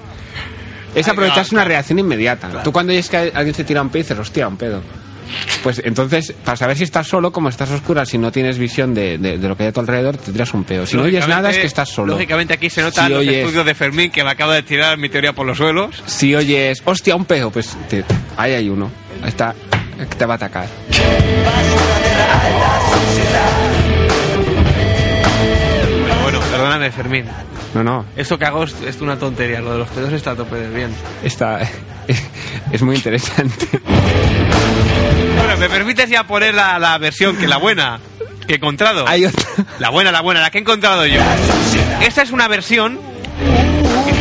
[0.94, 2.62] Es aprovecharse claro, una reacción inmediata.
[2.62, 4.80] Tú cuando oyes que alguien se tira un pedo dices, hostia, un pedo.
[5.62, 8.94] Pues entonces, para saber si estás solo, como estás a oscuras, si no tienes visión
[8.94, 10.86] de, de- de lo que hay a tu alrededor, te tiras un pedo.
[10.86, 12.14] Si no oyes nada es que estás solo.
[12.14, 14.96] Lógicamente aquí se notan Si los oyes- estudios de Fermín que me acaba de tirar
[14.96, 16.02] mi teoría por los suelos.
[16.06, 18.04] Si oyes, hostia, un pedo, pues te-
[18.38, 18.90] ahí hay uno
[19.26, 19.54] está,
[20.16, 20.68] te va a atacar.
[26.00, 27.24] Bueno, bueno, perdóname, Fermín.
[27.74, 28.06] No, no.
[28.16, 29.60] Esto que hago es, una tontería.
[29.60, 30.94] Lo de los pedos está a tope de bien.
[31.22, 31.60] Está.
[32.72, 33.66] Es, muy interesante.
[35.36, 38.00] bueno, ¿me permites ya poner la, la versión que la buena?
[38.48, 39.06] que he encontrado.
[39.06, 39.44] Hay otra.
[39.78, 41.20] La buena, la buena, la que he encontrado yo.
[42.00, 42.98] Esta es una versión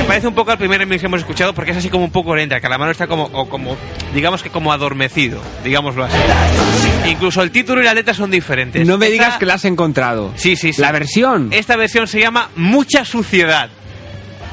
[0.08, 2.36] parece un poco al primer remix que hemos escuchado porque es así como un poco
[2.36, 3.76] lenta, que la mano está como, o como,
[4.14, 6.16] digamos que como adormecido, digámoslo así.
[7.10, 8.88] Incluso el título y la letra son diferentes.
[8.88, 10.32] No me Esta- digas que la has encontrado.
[10.36, 10.82] Sí, sí, sí.
[10.82, 11.50] La versión.
[11.52, 13.70] Esta versión se llama Mucha Suciedad.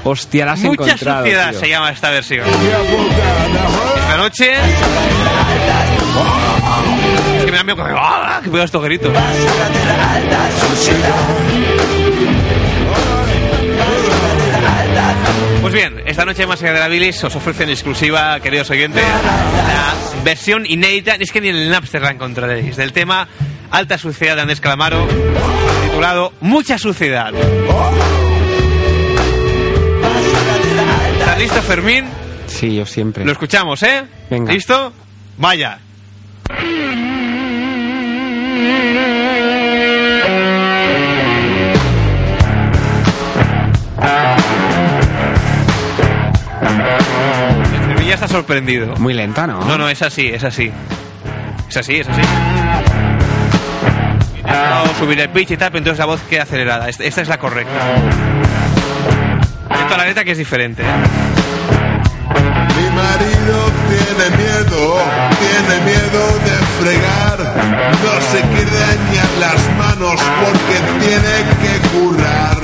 [0.07, 1.21] Hostia, la has Mucha encontrado.
[1.25, 1.61] suciedad tío.
[1.61, 2.47] se llama esta versión.
[2.47, 4.53] Esta noche.
[7.39, 8.41] Es que me da miedo que me ¡Ah!
[8.45, 9.13] que pego estos gritos.
[15.75, 20.23] Bien, esta noche más allá de la bilis os ofrece en exclusiva, queridos oyentes, la
[20.23, 23.27] versión inédita, es que ni en el Napster la encontraréis, del tema
[23.73, 25.05] Alta Suciedad de Andrés Calamaro,
[25.83, 27.33] titulado Mucha Suciedad.
[31.19, 32.05] ¿Estás listo, Fermín?
[32.47, 33.25] Sí, yo siempre.
[33.25, 34.05] Lo escuchamos, ¿eh?
[34.31, 34.53] Venga.
[34.53, 34.93] ¿Listo?
[35.39, 35.81] Vaya.
[46.81, 48.95] El está sorprendido.
[48.97, 49.61] Muy lenta, ¿no?
[49.65, 50.71] No, no, es así, es así.
[51.69, 52.21] Es así, es así.
[54.35, 56.89] He intentado subir el pitch y tal, pero entonces la voz queda acelerada.
[56.89, 57.73] Esta esta es la correcta.
[59.71, 60.83] Esta la letra que es diferente.
[60.83, 60.87] ¿eh?
[62.77, 64.99] Mi marido tiene miedo,
[65.41, 72.61] tiene miedo de No se dañar las manos porque tiene que currar.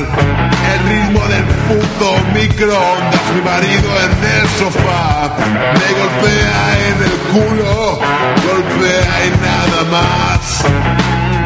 [0.72, 5.08] El ritmo del puto microondas, mi marido en el sofá.
[5.48, 7.98] Me golpea en el culo,
[8.44, 10.42] golpea y nada más.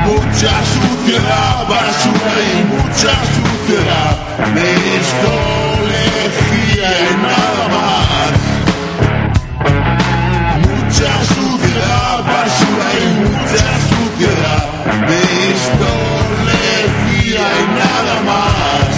[0.07, 4.15] Mucha suciedad, basura y mucha suciedad.
[4.99, 8.33] Histología y nada más.
[10.67, 11.34] Mucha
[12.45, 14.63] basura y mucha suciedad.
[15.55, 16.65] Histología
[17.61, 18.91] y nada más.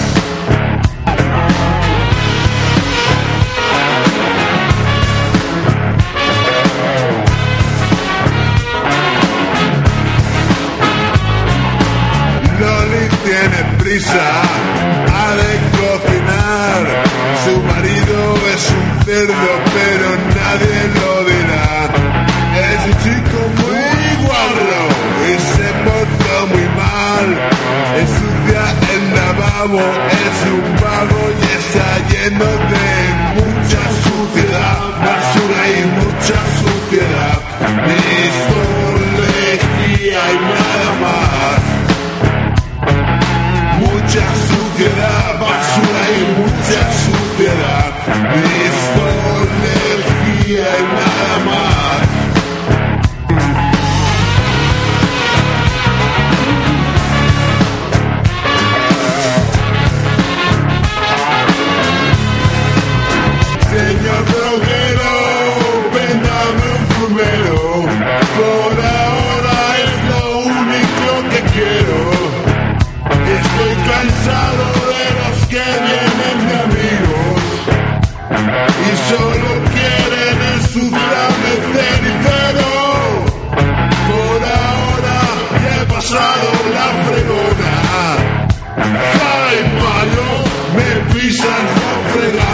[12.60, 14.28] Loli tiene prisa,
[15.14, 16.82] ha de cocinar.
[17.44, 18.18] Su marido
[18.54, 19.50] es un cerdo,
[29.64, 32.88] es un vago y está lleno de
[33.36, 37.38] mucha suciedad, basura y mucha suciedad.
[38.36, 39.42] Histología
[40.30, 41.60] y nada más.
[43.80, 47.90] Mucha suciedad, basura y mucha suciedad.
[48.76, 49.58] Histología
[50.78, 52.15] y nada más.
[91.26, 92.45] Me pisan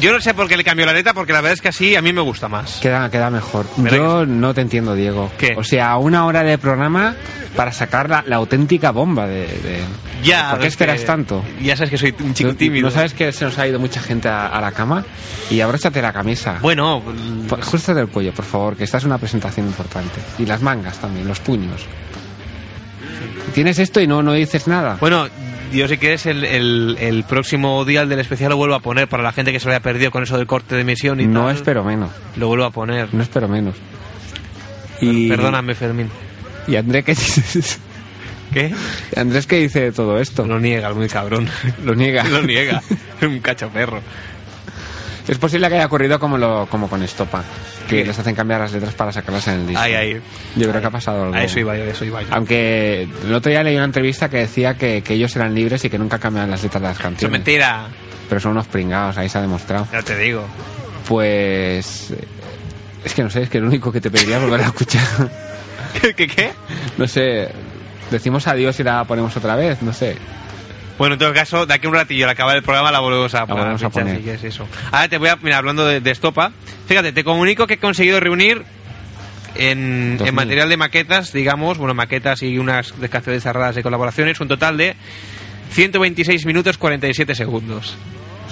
[0.00, 1.94] Yo no sé por qué le cambió la letra, porque la verdad es que así
[1.96, 2.78] a mí me gusta más.
[2.80, 3.66] Queda, queda mejor.
[3.76, 5.30] ¿Verdad Yo no te entiendo, Diego.
[5.38, 5.54] ¿Qué?
[5.56, 7.14] O sea, una hora de programa
[7.56, 9.46] para sacar la, la auténtica bomba de...
[9.46, 9.80] de-
[10.22, 11.44] Ya, ¿Por qué es esperas que- tanto?
[11.62, 12.86] Ya sabes que soy un chico ¿No- tímido.
[12.86, 15.04] ¿No sabes que se nos ha ido mucha gente a, a la cama?
[15.50, 16.58] Y abróchate la camisa.
[16.60, 17.02] Bueno,
[17.62, 20.20] Justo del cuello, por favor, que esta es una presentación importante.
[20.38, 21.86] Y las mangas también, los puños.
[23.54, 24.96] Tienes esto y no, no dices nada.
[25.00, 25.26] bueno,
[25.72, 29.22] yo si quieres el, el, el próximo día del especial lo vuelvo a poner para
[29.22, 31.46] la gente que se lo haya perdido con eso del corte de emisión y no
[31.46, 31.56] tal.
[31.56, 32.10] espero menos.
[32.36, 33.12] Lo vuelvo a poner.
[33.12, 33.74] No espero menos.
[35.00, 36.08] Y, Perdóname, Fermín.
[36.66, 37.78] ¿Y Andrés qué dices?
[38.52, 38.72] ¿Qué?
[39.16, 40.46] Andrés qué dice de todo esto?
[40.46, 41.48] Lo niega, muy cabrón.
[41.84, 42.24] Lo niega.
[42.28, 42.82] Lo niega.
[43.22, 44.00] un cacho perro.
[45.28, 47.42] Es posible que haya ocurrido como, lo, como con Estopa,
[47.88, 49.82] que les hacen cambiar las letras para sacarlas en el disco.
[49.82, 50.22] Ay, ay.
[50.54, 51.34] Yo creo que ha pasado algo.
[51.34, 52.28] A eso iba a eso iba yo.
[52.30, 55.90] Aunque el otro día leí una entrevista que decía que, que ellos eran libres y
[55.90, 57.32] que nunca cambiaban las letras de las Eso es canciones.
[57.32, 57.86] mentira.
[58.28, 59.88] Pero son unos pringados, ahí se ha demostrado.
[59.92, 60.44] Ya te digo.
[61.08, 62.12] Pues.
[63.04, 65.02] Es que no sé, es que lo único que te pediría es volver a escuchar.
[66.00, 66.50] ¿Qué, qué, qué?
[66.98, 67.48] No sé.
[68.10, 70.16] Decimos adiós y la ponemos otra vez, no sé.
[70.98, 73.34] Bueno, en todo caso, de aquí a un ratillo, al acabar el programa, la volvemos
[73.34, 74.16] a, volvemos a poner.
[74.16, 74.66] si quieres eso.
[74.90, 76.52] Ahora te voy a, mira, hablando de, de estopa,
[76.88, 78.62] fíjate, te comunico que he conseguido reunir
[79.54, 84.76] en, material de maquetas, digamos, bueno, maquetas y unas canciones cerradas de colaboraciones, un total
[84.76, 84.96] de
[85.70, 87.96] 126 minutos 47 segundos.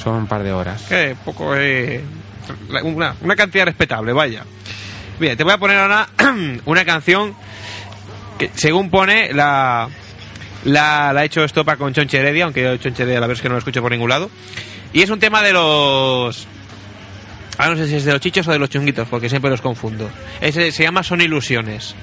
[0.02, 0.82] Son un par de horas.
[0.88, 2.02] Que poco, eh,
[2.68, 4.44] la- una, una cantidad respetable, vaya.
[5.20, 6.08] Bien, te voy a poner ahora
[6.64, 7.34] una canción
[8.38, 9.88] que, según pone, la,
[10.64, 13.42] la, la ha hecho Estopa con Chonche Heredia, aunque yo Chonche Heredia la verdad es
[13.42, 14.30] que no lo escucho por ningún lado.
[14.92, 16.46] Y es un tema de los...
[17.58, 19.60] Ahora no sé si es de los chichos o de los chunguitos, porque siempre los
[19.60, 20.10] confundo.
[20.40, 21.94] Ese se llama Son Ilusiones.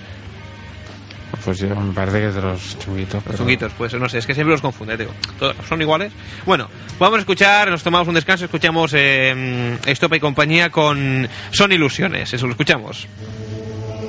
[1.44, 3.16] Pues yo me parece que es de los chunguitos.
[3.16, 5.12] Los pero- chunguitos, pues no sé, es que siempre los confunde, digo.
[5.40, 6.12] Todos son iguales.
[6.46, 11.72] Bueno, vamos a escuchar, nos tomamos un descanso, escuchamos eh, Estopa y compañía con Son
[11.72, 13.08] Ilusiones, eso lo escuchamos.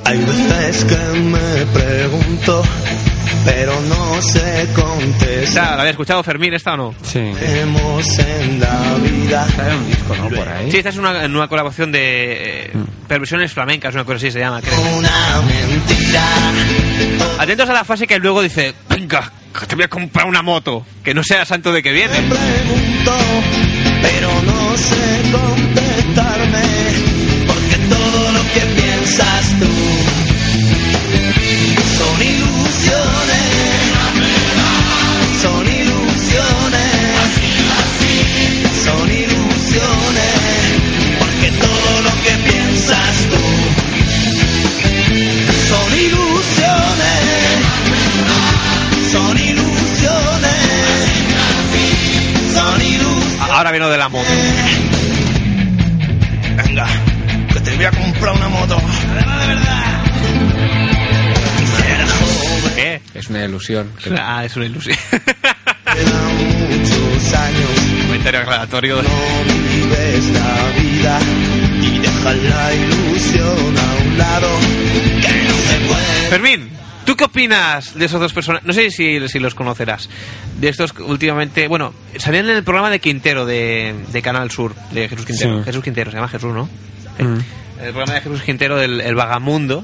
[0.05, 2.63] Hay veces que me pregunto,
[3.45, 5.43] pero no sé contestar.
[5.43, 6.95] ¿Esta la había escuchado Fermín, esta o no?
[7.03, 7.19] Sí.
[7.19, 9.47] En la vida.
[9.57, 10.29] Sale un disco, ¿no?
[10.29, 10.71] Por ahí.
[10.71, 12.71] Sí, esta es una, una colaboración de eh,
[13.09, 14.81] perversiones flamencas, una cosa así se llama, creo.
[14.81, 16.25] Una mentira.
[17.39, 20.85] Atentos a la fase que luego dice, venga, que te voy a comprar una moto,
[21.03, 22.21] que no sea santo de que viene.
[22.23, 23.13] Me pregunto,
[24.03, 26.63] pero no sé contestarme.
[27.47, 29.72] Porque todo lo que piensas tú
[53.79, 54.29] lo de la moto.
[56.65, 56.87] Venga,
[57.53, 58.77] que te voy a comprar una moto.
[59.17, 60.03] Además de verdad.
[62.75, 63.01] ¿Qué?
[63.15, 63.91] Es una ilusión.
[64.03, 64.97] que- Ah, es una ilusión.
[68.07, 68.97] Comentario aclaratorio.
[69.03, 69.11] No
[69.47, 71.19] vives la vida
[71.83, 74.49] y dejas la ilusión a un lado.
[75.21, 76.29] Que no se puede.
[76.31, 76.71] Fermín,
[77.05, 78.67] ¿tú qué opinas de esos dos personajes?
[78.67, 80.09] No sé si, si los conocerás.
[80.61, 85.09] De estos últimamente, bueno, salían en el programa de Quintero de, de Canal Sur, de
[85.09, 85.59] Jesús Quintero.
[85.59, 85.65] Sí.
[85.65, 86.65] Jesús Quintero, se llama Jesús, ¿no?
[87.19, 87.39] Mm.
[87.83, 89.83] El programa de Jesús Quintero del el Vagamundo.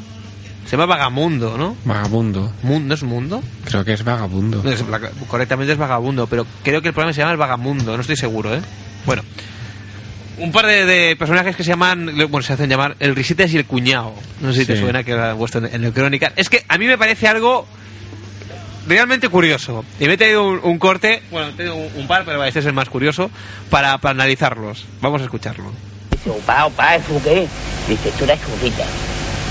[0.66, 1.76] Se llama Vagamundo, ¿no?
[1.86, 2.52] Vagabundo.
[2.62, 3.42] ¿Mundo es mundo?
[3.64, 4.60] Creo que es vagabundo.
[4.62, 4.84] No, es-
[5.26, 8.54] correctamente es Vagabundo, pero creo que el programa se llama El Vagamundo, no estoy seguro,
[8.54, 8.60] ¿eh?
[9.06, 9.22] Bueno,
[10.38, 13.56] un par de, de personajes que se llaman, bueno, se hacen llamar el Risitas y
[13.58, 14.14] el Cuñado.
[14.40, 16.32] No sé si te suena que lo han puesto en, en el Crónica.
[16.36, 17.66] Es que a mí me parece algo
[18.86, 19.84] realmente curioso.
[20.00, 22.66] Y me he traído un, un corte, bueno, he un, un par, pero este es
[22.66, 23.30] el más curioso,
[23.70, 24.86] para, para analizarlos.
[25.00, 25.72] Vamos a escucharlo.
[26.10, 27.46] Dice, opa, opa, ¿eso qué?
[27.88, 28.84] Dice, tú eres churrita.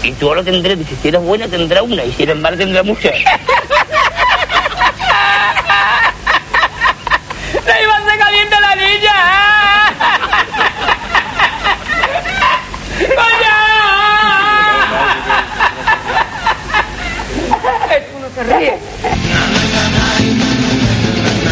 [0.04, 2.84] Y tú lo tendrás, dice, si eres buena tendrá una, y si eres mala tendrá
[2.84, 3.14] muchas.
[7.66, 9.14] ¡La iba a hacer caliente la niña!
[13.00, 13.56] ¡Coño!
[18.18, 18.74] Uno se ríe.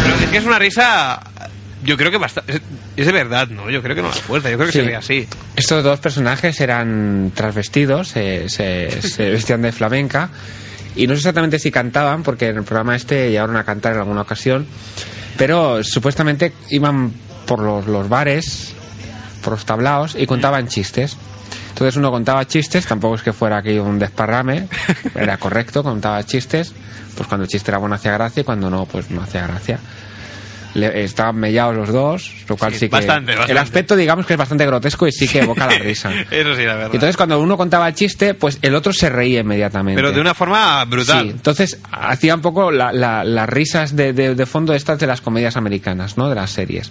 [0.02, 1.20] Pero es que es una risa,
[1.84, 2.52] yo creo que bastante...
[2.56, 2.62] Es,
[2.96, 3.68] es de verdad, ¿no?
[3.70, 4.78] Yo creo que no la fuerza, yo creo que Sí.
[4.80, 5.28] se ve así.
[5.56, 10.30] Estos dos personajes eran transvestidos, se, se, se vestían de flamenca.
[10.94, 13.98] Y no sé exactamente si cantaban, porque en el programa este llegaron a cantar en
[13.98, 14.66] alguna ocasión.
[15.36, 17.12] Pero supuestamente iban
[17.46, 18.72] por los, los bares,
[19.42, 21.18] por los tablaos, y contaban chistes.
[21.76, 24.66] Entonces uno contaba chistes, tampoco es que fuera aquí un desparrame,
[25.14, 26.72] era correcto, contaba chistes.
[27.14, 29.78] Pues cuando el chiste era bueno hacía gracia y cuando no, pues no hacía gracia.
[30.72, 32.92] Le- estaban mellados los dos, lo cual Sí, sí, que...
[32.96, 33.60] bastante, El bastante.
[33.60, 36.10] aspecto, digamos que es bastante grotesco y sí que evoca la risa.
[36.30, 36.90] Eso sí, la verdad.
[36.92, 39.98] Y entonces cuando uno contaba el chiste, pues el otro se reía inmediatamente.
[40.00, 41.24] Pero de una forma brutal.
[41.24, 45.06] Sí, entonces hacía un poco la- la- las risas de, de- de fondo estas de
[45.06, 46.28] las comedias americanas, ¿no?
[46.30, 46.90] De las series.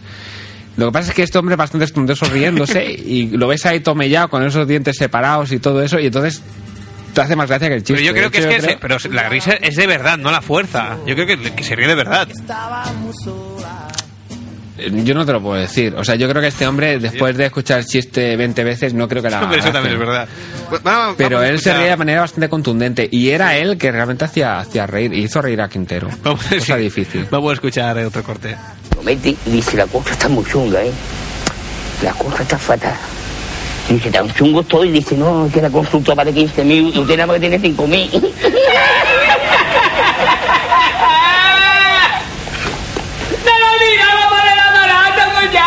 [0.78, 3.80] Lo que pasa es que este hombre es bastante estundoso riéndose y lo ves ahí
[3.80, 6.41] tomellado con esos dientes separados y todo eso y entonces
[7.13, 7.93] te hace más gracia que el chiste.
[7.93, 10.41] Pero yo creo que es que se- pero la risa es de verdad, no la
[10.41, 10.97] fuerza.
[11.07, 12.28] Yo creo que, que se ríe de verdad.
[14.78, 15.95] Yo no te lo puedo decir.
[15.97, 19.07] O sea, yo creo que este hombre, después de escuchar el chiste 20 veces, no
[19.07, 20.28] creo que la Hombre, eso también es verdad.
[20.69, 23.78] Pues vamos- Pero vamos a él se reía de manera bastante contundente y era él
[23.78, 26.09] que realmente hacía, hacía reír y hizo reír a Quintero.
[26.23, 27.26] Cosa difícil.
[27.32, 28.55] Vamos a escuchar otro corte.
[28.95, 30.91] Lo mete y dice, la cosa está muy chunga, ¿eh?
[32.03, 32.95] La cosa está fatal.
[33.89, 34.91] Dice, tan chungo estoy.
[34.91, 37.88] Dice, no, que la consulta vale 15 mil y usted nada más que tiene 5
[37.88, 38.09] mil.
[43.45, 45.65] ¡No lo digamos por el adorado, ya!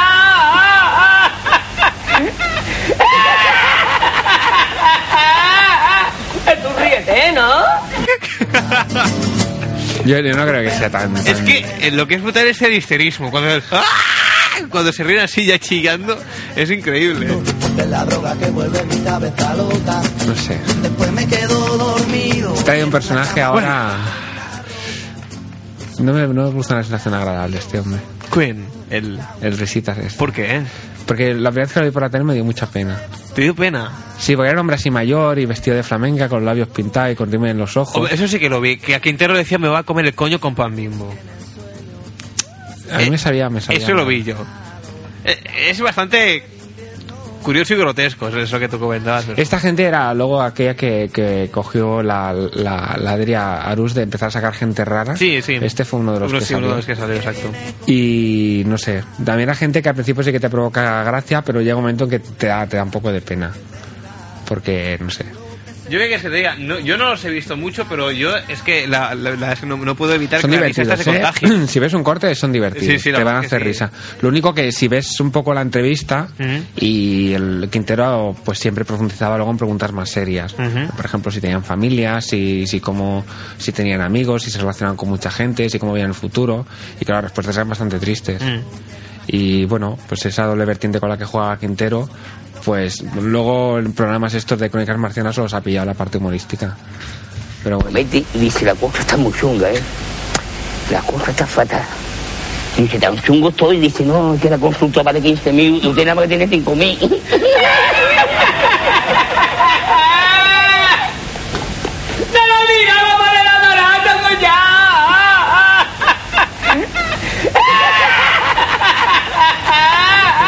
[7.19, 7.65] Ríete, ¿no?
[10.05, 11.17] Yo, yo no creo que sea tan...
[11.17, 13.31] Es que eh, lo que es brutal es el histerismo.
[13.31, 13.85] Cuando, ¡Ah!
[14.71, 16.19] cuando se ríen así ya chillando,
[16.57, 17.29] es increíble.
[17.77, 20.01] De la droga que vuelve mi cabeza loca.
[20.27, 20.59] No sé.
[20.83, 22.53] Después me quedo dormido.
[22.65, 23.97] Trae un personaje ahora...
[25.99, 28.01] No me, no me gusta una sensación agradable este hombre.
[28.31, 28.67] ¿Quién?
[28.89, 29.19] El...
[29.41, 30.17] El risitas este.
[30.17, 30.63] ¿Por qué?
[31.09, 33.01] Porque la primera vez que lo vi por la tele me dio mucha pena.
[33.35, 33.91] ¿Te dio pena?
[34.19, 37.17] Sí, porque era un hombre así mayor y vestido de flamenca, con labios pintados y
[37.17, 37.97] con rime en los ojos.
[37.97, 38.77] Hombre, Eso sí que lo vi.
[38.77, 41.13] Que a Quintero le decía me va a comer el coño con pan bimbo.
[42.93, 43.79] A mí me sabía, me sabía.
[43.81, 44.35] Eso lo vi yo.
[45.25, 46.45] Eh, Es bastante
[47.49, 49.25] curioso y grotesco, es eso que tú comentabas.
[49.25, 54.03] pero- Esta gente era luego aquella que, que cogió la, la, la Adria Arús de
[54.03, 55.17] empezar a sacar gente rara.
[55.17, 55.55] Sí, sí.
[55.59, 56.77] Este fue uno de los Uno que sí, uno de salió.
[56.77, 57.51] los que salió, exacto.
[57.87, 61.63] Y no sé, también era gente que al principio sí que te provoca gracia, pero
[61.63, 63.51] llega un momento en que te da, te da un poco de pena.
[64.47, 65.25] Porque, no sé.
[65.91, 68.63] Yo que se te diga, no, yo no los he visto mucho, pero yo es
[68.63, 70.97] que la, la- la- es que no, no puedo evitar Son que la risa esta
[70.97, 71.15] se ¿eh?
[71.23, 71.67] contagie.
[71.67, 72.87] si ves un corte, son divertidos.
[72.87, 73.69] Sí, sí, la te van a hacer sí.
[73.69, 73.91] risa.
[74.21, 76.29] Lo único que si ves un poco la entrevista
[76.77, 80.53] y el Quintero pues siempre profundizaba luego en preguntas más serias.
[80.55, 83.25] Por ejemplo, si tenían familias, si, si, cómo,
[83.59, 86.67] si tenían amigos, si se relacionaban con mucha gente, si cómo veían el futuro.
[87.01, 88.43] Y claro, las respuestas eran bastante tristes.
[88.43, 88.59] Mm.
[89.29, 92.09] Y bueno, pues esa doble vertiente con la que juega Quintero,
[92.65, 96.77] pues luego en programas estos de Crónicas Marcianas solo se ha pillado la parte humorística.
[97.63, 97.99] Pero bueno.
[98.35, 99.81] dice, la cosa está muy chunga, ¿eh?
[100.91, 101.83] La cosa está fatal.
[102.77, 103.79] Dice, tan chungo estoy.
[103.81, 106.75] Dice, no, que la consulta vale 15 mil y usted nada más que tiene 5
[106.77, 106.99] mil.
[107.01, 107.07] ¡No
[112.47, 115.87] lo digamos por el adorado, ya!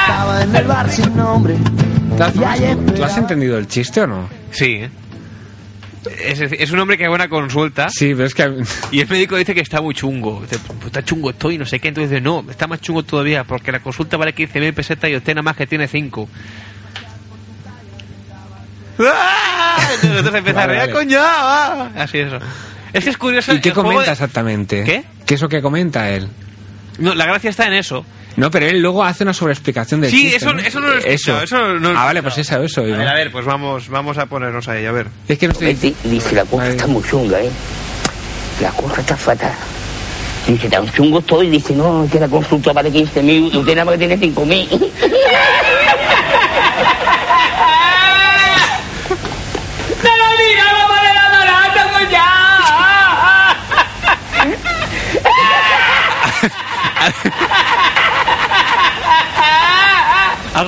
[0.02, 1.54] Estaba en el bar sin nombre.
[2.16, 4.28] ¿Tú has, entendido el chiste o no?
[4.50, 4.80] Sí.
[6.22, 8.50] Es, es un hombre que da buena consulta Sí, pero es que
[8.90, 10.40] y el médico dice que está muy chungo.
[10.42, 11.88] Dice, "Pues está chungo estoy, no sé qué.
[11.88, 15.34] Entonces dice, no, está más chungo todavía porque la consulta vale 15.000 pesetas y usted
[15.34, 16.28] nada más que tiene 5.
[20.02, 20.92] Entonces empieza a Vale, reír, vale.
[20.92, 21.18] coño.
[21.22, 21.90] ah".
[21.96, 22.38] Así eso.
[22.92, 23.52] Es que es curioso.
[23.54, 24.84] ¿Y qué comenta de- exactamente?
[24.84, 25.04] ¿Qué?
[25.26, 26.28] ¿Qué es lo que comenta él?
[26.98, 28.04] No, la gracia está en eso.
[28.36, 31.14] No, pero él luego hace una sobreexplicación del Sí, chiste, eso- eso no lo he
[31.14, 32.80] escuchado, eso no lo he ah, vale, pues eso, eso.
[32.82, 32.98] A digo.
[32.98, 35.06] ver, a ver, pues vamos, vamos a ponernos a ello, a ver.
[35.28, 35.94] Es que no estoy...
[36.04, 37.50] Y dice, la cosa está muy chunga, ¿eh?
[38.62, 39.52] La cosa está fatal.
[40.46, 41.50] Dice, tan chungo estoy.
[41.50, 44.46] Dice, no, que la consulta vale 15 mil y usted nada más que tiene 5
[44.46, 44.68] mil.
[50.02, 52.26] ¡No lo digamos por el adorado, ya!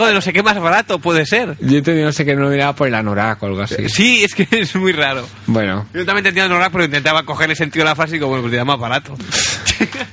[0.03, 1.57] Algo de no sé qué más barato puede ser.
[1.61, 3.89] Yo he tenido, no sé qué, no lo miraba por el anorak o algo así.
[3.89, 5.29] Sí, es que es muy raro.
[5.47, 8.43] Bueno, Yo también entendía no pero intentaba cogerle sentido a la frase y digo, bueno,
[8.43, 9.17] pues le da más barato.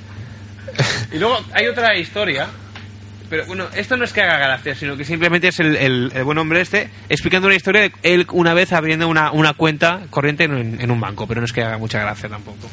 [1.12, 2.46] y luego hay otra historia.
[3.28, 6.24] Pero bueno, esto no es que haga gracia, sino que simplemente es el, el- el
[6.24, 10.44] buen hombre este explicando una historia de él una vez abriendo una, una cuenta corriente
[10.44, 12.68] en, en un banco, pero no es que haga mucha gracia tampoco.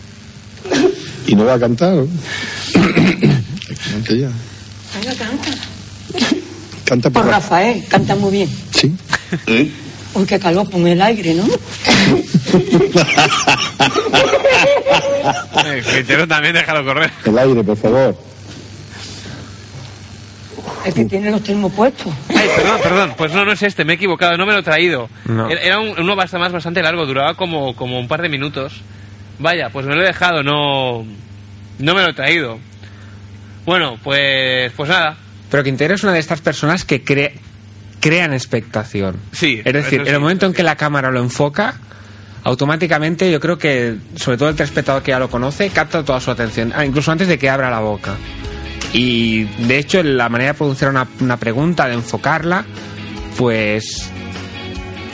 [1.26, 1.95] Y no va a cantar.
[2.74, 4.30] Cante ya.
[4.99, 5.49] Venga, canta.
[6.88, 7.25] Canta por.
[7.25, 8.49] Rafael, canta muy bien.
[8.71, 8.95] Sí.
[10.13, 11.43] Uy, qué calor, pon el aire, ¿no?
[15.65, 17.11] Eh, Quintero también déjalo correr.
[17.25, 18.17] El aire, por favor.
[20.85, 22.13] Es que tiene los termos puestos.
[22.29, 24.63] Ay, perdón, perdón, pues no, no es este, me he equivocado, no me lo he
[24.63, 25.09] traído.
[25.25, 25.49] No.
[25.49, 28.81] Era era un- uno bastante más bastante largo, duraba como, como un par de minutos.
[29.39, 31.05] Vaya, pues me lo he dejado, no,
[31.79, 32.57] no me lo he traído.
[33.65, 35.17] Bueno, pues, pues nada.
[35.49, 37.31] Pero Quintero es una de estas personas que cre-
[37.99, 39.17] crean expectación.
[39.31, 41.75] Sí, Es decir, en el momento en que la cámara lo enfoca,
[42.43, 46.31] automáticamente yo creo que, sobre todo el telespectador que ya lo conoce, capta toda su
[46.31, 48.15] atención, ah, incluso antes de que abra la boca.
[48.93, 52.65] Y de hecho, la manera de pronunciar una, una pregunta, de enfocarla,
[53.37, 54.09] pues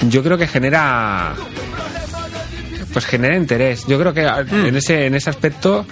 [0.09, 1.33] yo creo que genera
[2.93, 3.85] pues genera interés.
[3.87, 4.65] Yo creo que ah, Hmm.
[4.67, 5.85] en ese en ese aspecto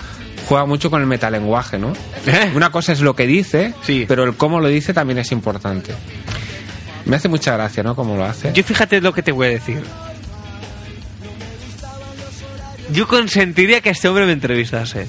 [0.47, 1.93] juega mucho con el metalenguaje, ¿no?
[2.25, 2.51] ¿Eh?
[2.55, 3.73] Una cosa es lo que dice,
[4.07, 5.93] pero el cómo lo dice también es importante.
[7.05, 7.95] Me hace mucha gracia, ¿no?
[7.95, 8.53] Cómo lo hace.
[8.53, 9.81] Yo fíjate lo que te voy a decir.
[12.91, 15.07] Yo consentiría que este hombre me entrevistase.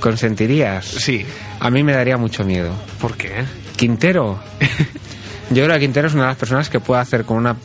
[0.00, 0.86] ¿Consentirías?
[0.86, 1.26] Sí.
[1.60, 2.72] A mí me daría mucho miedo.
[3.00, 3.44] ¿Por qué?
[3.76, 4.38] Quintero.
[5.50, 7.56] Yo creo que Quintero es una de las personas que puede hacer con una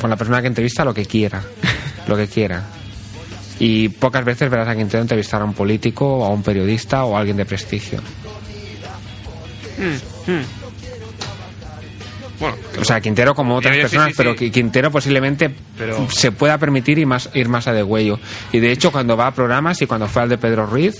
[0.00, 1.42] con la persona que entrevista lo que quiera.
[2.06, 2.62] Lo que quiera.
[3.58, 7.16] Y pocas veces verás a Quintero entrevistar a un político, o a un periodista o
[7.16, 8.00] a alguien de prestigio.
[12.40, 14.50] Bueno, O sea, Quintero como otras Yo- yo sí, personas, sí, pero sí.
[14.50, 18.18] Quintero posiblemente Pero- se pueda permitir ir más, ir más a de huello.
[18.50, 20.96] Y de hecho, cuando va a programas y cuando fue al de Pedro Ruiz,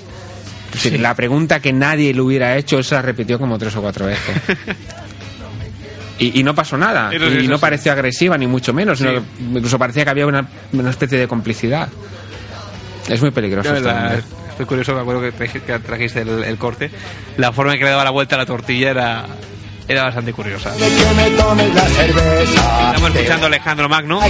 [1.00, 4.06] la pregunta que nadie le hubiera hecho, él se la repitió como tres o cuatro
[4.06, 4.36] veces.
[6.18, 7.10] Y, y no pasó nada.
[7.12, 8.98] Y no pareció agresiva, ni mucho menos.
[8.98, 11.88] sino incluso parecía que había una, una especie de complicidad.
[13.08, 13.72] Es muy peligroso.
[13.80, 14.14] La-
[14.50, 16.90] estoy curioso, me acuerdo que, traje- que trajiste el, el corte.
[17.36, 19.24] La forma en que le daba la vuelta a la tortilla era,
[19.88, 20.72] era bastante curiosa.
[20.76, 22.88] que me tomes la cerveza.
[22.94, 24.20] Estamos escuchando a Alejandro Magno.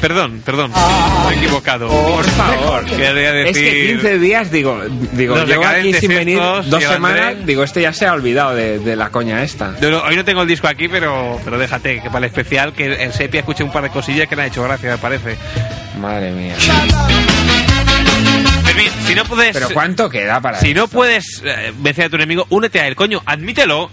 [0.00, 1.26] Perdón, perdón, Ah.
[1.28, 1.88] me he equivocado.
[1.88, 3.64] Por favor, quería decir.
[3.66, 4.80] Es que 15 días, digo,
[5.12, 7.44] digo llevo aquí sin venir dos semanas, André.
[7.46, 9.72] digo, este ya se ha olvidado de, de la coña esta.
[9.80, 12.72] No, no, hoy no tengo el disco aquí, pero, pero déjate, que para el especial,
[12.74, 15.36] que en Sepia escuché un par de cosillas que le han hecho gracia, me parece.
[16.00, 16.54] Madre mía.
[19.08, 19.52] Si no puedes.
[19.52, 22.94] Pero ¿cuánto queda para Si no puedes eh, vencer a tu enemigo, únete a él,
[22.94, 23.90] coño, admítelo.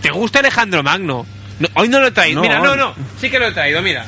[0.00, 1.26] ¿Te gusta Alejandro Magno?
[1.58, 2.36] No, hoy no lo he traído.
[2.36, 2.42] No.
[2.42, 4.06] Mira, no, no, sí que lo he traído, mira.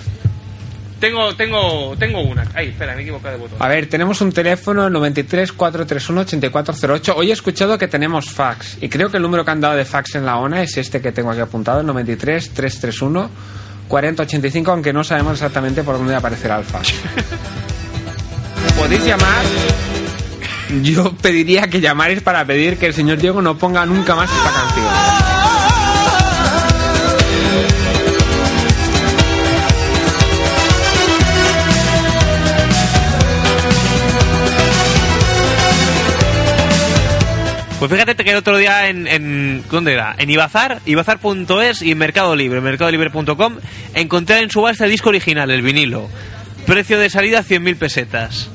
[1.00, 2.46] Tengo, tengo, tengo una.
[2.54, 3.58] Ay, espera, me he equivocado de botón.
[3.60, 7.14] A ver, tenemos un teléfono 93 431 8408.
[7.16, 9.84] Hoy he escuchado que tenemos fax y creo que el número que han dado de
[9.84, 13.30] fax en la ONA es este que tengo aquí apuntado, el 93 331
[13.88, 16.94] 4085, aunque no sabemos exactamente por dónde aparecerá el fax.
[18.78, 19.44] Podéis llamar.
[20.82, 24.52] Yo pediría que llamáis para pedir que el señor Diego no ponga nunca más esta
[24.52, 25.24] canción.
[37.78, 40.14] Pues fíjate que el otro día en, en ¿dónde era?
[40.16, 43.56] En Ibazar, ibazar.es y en Mercado Libre, mercadolibre.com,
[43.92, 46.08] encontré en subasta el disco original, el vinilo.
[46.66, 48.48] Precio de salida 100.000 pesetas.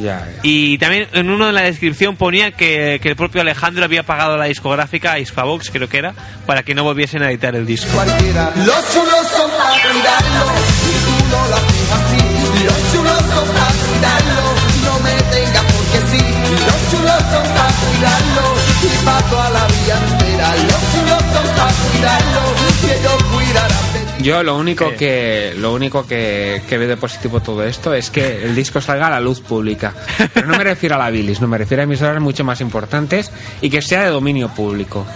[0.00, 0.28] Ya.
[0.42, 4.36] Y también en uno de la descripción ponía que, que el propio Alejandro había pagado
[4.36, 6.14] la discográfica a Hispavox, creo que era,
[6.46, 7.88] para que no volviesen a editar el disco.
[7.92, 10.44] Los chulos son para cuidarlo,
[10.88, 12.64] y tú no lo haces así.
[12.64, 14.44] Los chulos son para cuidarlo,
[14.84, 16.24] no me tengas porque sí.
[16.66, 18.44] Los chulos son para cuidarlo,
[18.82, 20.56] y para toda la vida entera.
[20.56, 22.42] Los chulos son para cuidarlo,
[22.82, 24.01] y ellos cuidarán.
[24.22, 28.44] Yo lo único que lo único que, que veo de positivo todo esto es que
[28.44, 29.92] el disco salga a la luz pública.
[30.32, 33.30] Pero no me refiero a la bilis, no me refiero a emisoras mucho más importantes
[33.60, 35.06] y que sea de dominio público.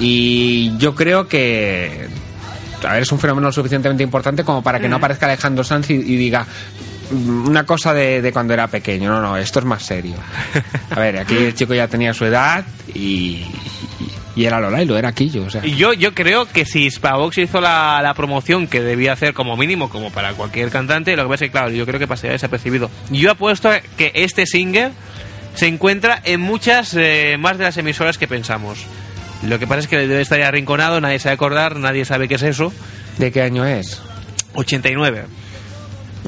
[0.00, 2.08] Y yo creo que
[2.86, 5.94] a ver, es un fenómeno suficientemente importante como para que no aparezca Alejandro Sanz y,
[5.94, 6.46] y diga
[7.10, 9.10] "Mm, una cosa de, de cuando era pequeño.
[9.10, 10.14] No, no, esto es más serio.
[10.90, 12.64] A ver, aquí el chico ya tenía su edad
[12.94, 13.44] y,
[14.38, 15.42] y era Lola y lo era Quillo.
[15.46, 15.62] O sea.
[15.64, 19.90] Yo, yo creo que si Hispavox hizo la, la promoción que debía hacer como mínimo,
[19.90, 22.88] como para cualquier cantante, lo que pasa es que, claro, yo creo que pasaría desapercibido.
[23.10, 24.92] Yo apuesto que este single
[25.56, 28.86] se encuentra en muchas eh, más de las emisoras que pensamos.
[29.42, 32.36] Lo que pasa es que debe estar ya arrinconado, nadie sabe acordar, nadie sabe qué
[32.36, 32.72] es eso.
[33.18, 34.00] ¿De qué año es?
[34.54, 35.24] 89.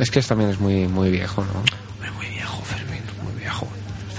[0.00, 1.62] Es que también es muy, muy viejo, ¿no?
[2.16, 3.68] Muy viejo, Fermín, muy viejo.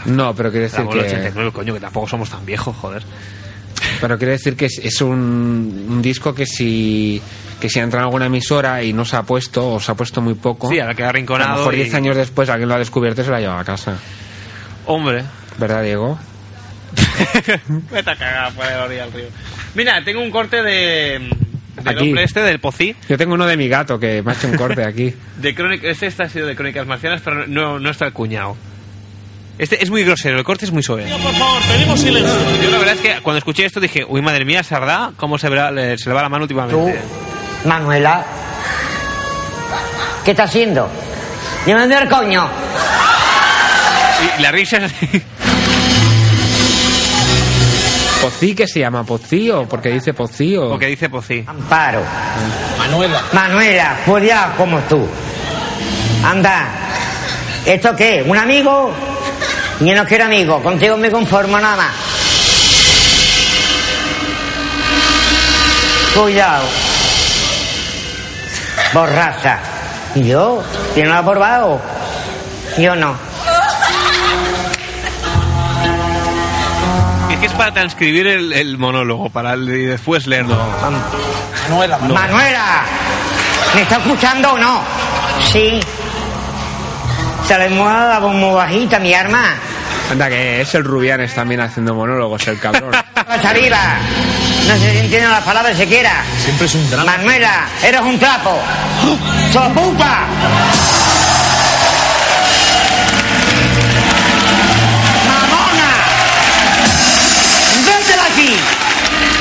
[0.06, 3.04] No, pero quiere decir que 89, coño, que tampoco somos tan viejos, joder.
[4.02, 7.22] Pero quiere decir que es, es un, un disco que si
[7.60, 10.20] que si entra en alguna emisora y no se ha puesto o se ha puesto
[10.20, 11.52] muy poco, Sí, ahora queda a arrinconado.
[11.52, 13.60] lo mejor y- 10 años después alguien lo ha descubierto y se lo ha llevado
[13.60, 13.98] a casa.
[14.88, 15.24] Hombre.
[15.60, 16.18] ¿Verdad, Diego?
[17.92, 19.26] Vete a cagar por la orilla del río.
[19.76, 21.20] Mira, tengo un corte de.
[21.78, 22.08] Del Aquí.
[22.10, 22.96] hombre este, del Pocí.
[23.08, 25.14] Yo tengo uno de mi gato que me ha hecho un corte aquí.
[25.38, 28.58] De crónica, este está ha sido de Crónicas Marcianas, pero no, no está el cuñado.
[29.58, 31.06] Este es muy grosero, el corte es muy suave.
[31.22, 32.34] Por favor, pedimos silencio.
[32.64, 35.50] Yo la verdad es que cuando escuché esto dije, uy, madre mía, Sardá, ¿cómo se,
[35.50, 37.00] verá- le- se le va la mano últimamente?
[37.66, 38.24] Manuela,
[40.26, 40.90] ¿qué está haciendo?
[41.68, 42.50] ¡Llévame el coño!
[44.38, 45.22] Y la risa es así.
[48.22, 50.70] Pocí que se llama Pocí o porque dice Pocí o...
[50.70, 51.44] Porque dice Pocí.
[51.46, 52.02] Amparo.
[52.78, 53.22] Manuela.
[53.34, 55.08] Manuela, pues ya como tú.
[56.24, 56.68] Anda.
[57.66, 58.24] ¿Esto qué?
[58.28, 58.92] ¿Un amigo?
[59.82, 61.92] Yo no quiero amigo, contigo me conformo nada más.
[66.16, 66.66] Cuidado.
[68.94, 69.60] Borracha.
[70.16, 70.62] ¿Y yo?
[70.94, 71.82] ¿Quién lo ha probado?
[72.78, 73.16] Yo no.
[77.32, 80.56] Es que es para transcribir el, el monólogo, para el- y después leerlo.
[81.70, 82.84] Manuela, Manuela.
[83.74, 84.82] ¿Me está escuchando o no?
[85.52, 85.80] Sí.
[87.48, 89.56] Se la voz muy bajita, mi arma.
[90.12, 92.92] Anda, que es el Rubianes también haciendo monólogos, el cabrón.
[93.34, 93.96] ¡Está viva!
[94.68, 96.24] No se entienden las palabras siquiera.
[96.44, 97.16] Siempre es un drama.
[97.16, 98.60] Manuela, eres un trapo.
[99.54, 100.28] ¡Sopupa!
[105.28, 105.92] ¡Mamona!
[107.86, 108.56] ¡Vete de aquí!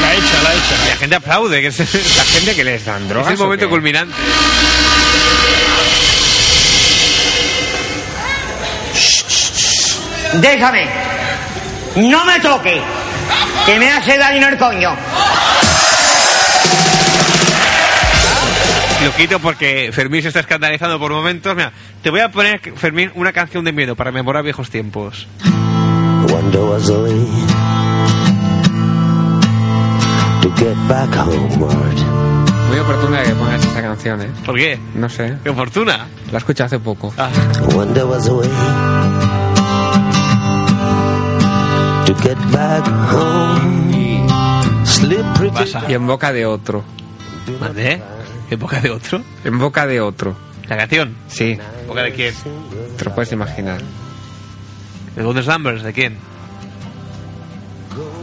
[0.00, 0.88] La hecha, la hecha.
[0.88, 1.78] La gente aplaude, que es
[2.16, 3.32] la gente que les dan drogas.
[3.32, 4.14] Es el momento culminante.
[10.34, 10.86] Déjame.
[11.96, 12.80] No me toque.
[13.66, 14.96] Que me hace daño en el coño.
[19.04, 21.56] Lo quito porque Fermín se está escandalizando por momentos.
[21.56, 21.72] Mira,
[22.02, 25.26] te voy a poner, Fermín, una canción de miedo para memorar viejos tiempos.
[26.28, 27.26] Wonder was the way
[30.42, 31.96] to get back homeward.
[32.68, 34.28] Muy oportuna que pongas esta canción, ¿eh?
[34.44, 34.78] ¿Por qué?
[34.94, 35.38] No sé.
[35.42, 36.06] ¡Qué oportuna!
[36.30, 37.12] La escuché hace poco.
[37.74, 38.48] Wonder was the way
[42.10, 44.26] to get back home.
[44.84, 45.50] Slippery
[45.88, 46.82] Y en boca de otro.
[47.60, 48.02] ¿Mande?
[48.50, 49.22] ¿En boca de otro?
[49.44, 50.36] En boca de otro.
[50.68, 51.16] ¿La canción?
[51.28, 51.58] Sí.
[51.82, 52.34] ¿En boca de quién?
[52.96, 53.80] Te lo puedes imaginar.
[55.14, 55.82] ¿De Golden Slumbers?
[55.82, 56.16] ¿De quién?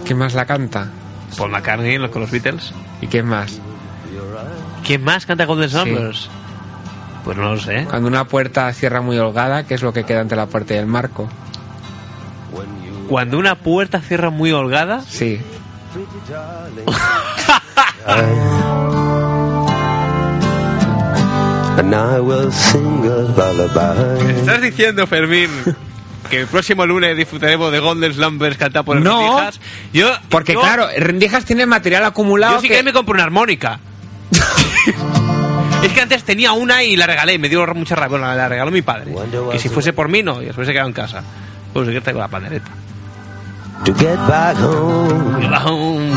[0.06, 0.90] ¿Quién más la canta?
[1.38, 2.74] Paul McCartney con los Beatles.
[3.02, 3.60] ¿Y quién más?
[4.86, 5.76] ¿Quién más canta Golden Sí.
[5.78, 6.30] Slumbers?
[7.24, 7.86] Pues no lo sé.
[7.90, 10.78] Cuando una puerta cierra muy holgada, ¿qué es lo que queda entre la puerta y
[10.78, 11.30] el marco?
[13.08, 15.02] Cuando una puerta cierra muy holgada.
[15.02, 15.40] Sí.
[15.96, 16.84] Lullaby.
[24.40, 25.50] ¿Estás diciendo, Fermín,
[26.30, 29.20] que el próximo lunes disfrutaremos de Golden Slumbers cantado por No.
[29.20, 29.60] Rendijas?
[29.94, 32.76] Yo, Porque yo- claro, Rendijas tiene material acumulado Yo sí que...
[32.78, 33.80] que me compro una armónica.
[35.84, 38.18] es que antes tenía una y la regalé y me dio mucha rabia.
[38.18, 39.14] Bueno, la regaló mi padre.
[39.52, 41.22] Que si fuese por mí, no, y después se quedó en casa.
[41.74, 42.70] Pues que tengo la pandereta.
[43.86, 46.12] To get back home.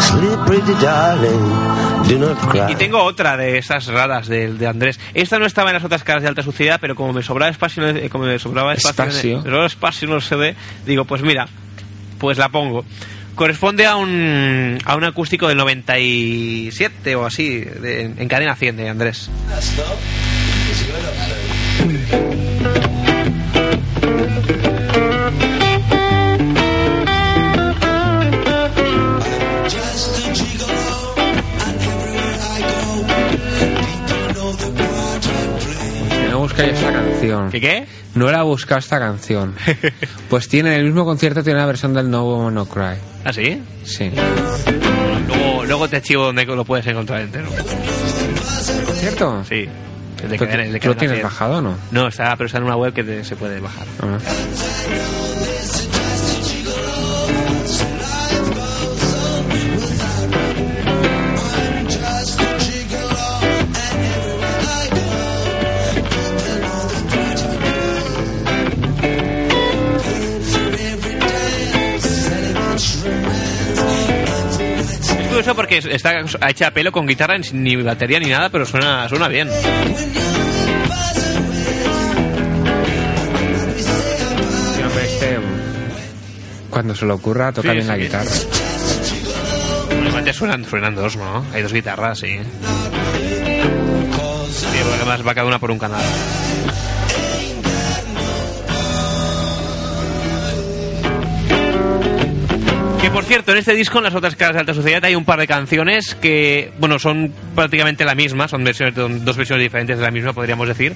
[0.00, 2.08] Sleep pretty darling.
[2.08, 2.72] Do not cry.
[2.72, 4.98] Y tengo otra de esas raras de, de Andrés.
[5.14, 7.86] Esta no estaba en las otras caras de alta suciedad, pero como me sobraba espacio,
[7.88, 9.64] en el- como me sobraba espacio, en el- Espacio.
[9.66, 11.48] espacio en el CD, digo, pues mira,
[12.18, 12.84] pues la pongo.
[13.34, 18.88] Corresponde a un, a un acústico del 97 o así, de- en cadena 100 de
[18.88, 19.30] Andrés.
[36.62, 37.50] Esta canción.
[37.50, 37.86] ¿Qué qué?
[38.14, 39.54] No la buscado esta canción.
[40.28, 42.96] Pues tiene en el mismo concierto tiene una versión del No Woman No Cry.
[43.24, 43.60] ¿Ah, sí?
[43.84, 44.10] Sí.
[45.26, 47.48] Luego, luego te archivo donde lo puedes encontrar entero.
[48.94, 49.42] ¿Cierto?
[49.44, 49.66] Sí.
[50.22, 51.24] El de ¿Tú, cadena- el de tú lo tienes 100.
[51.24, 51.74] bajado o no?
[51.90, 53.86] No, está, pero está en una web que te- se puede bajar.
[54.02, 54.18] Ah.
[75.50, 79.28] Curioso porque está hecha a pelo con guitarra, ni batería ni nada, pero suena, suena
[79.28, 79.48] bien.
[86.70, 88.30] Cuando se le ocurra toca Sí, bien la guitarra.
[89.90, 91.44] Normalmente suenan, suenan dos, ¿no?
[91.52, 92.38] Hay dos guitarras, sí.
[94.50, 96.00] Sí, porque además va cada una por un canal.
[103.10, 105.24] Que por cierto, en este disco, en las otras caras de alta sociedad, hay un
[105.24, 110.04] par de canciones que, bueno, son prácticamente la misma, son versiones, dos versiones diferentes de
[110.04, 110.94] la misma, podríamos decir.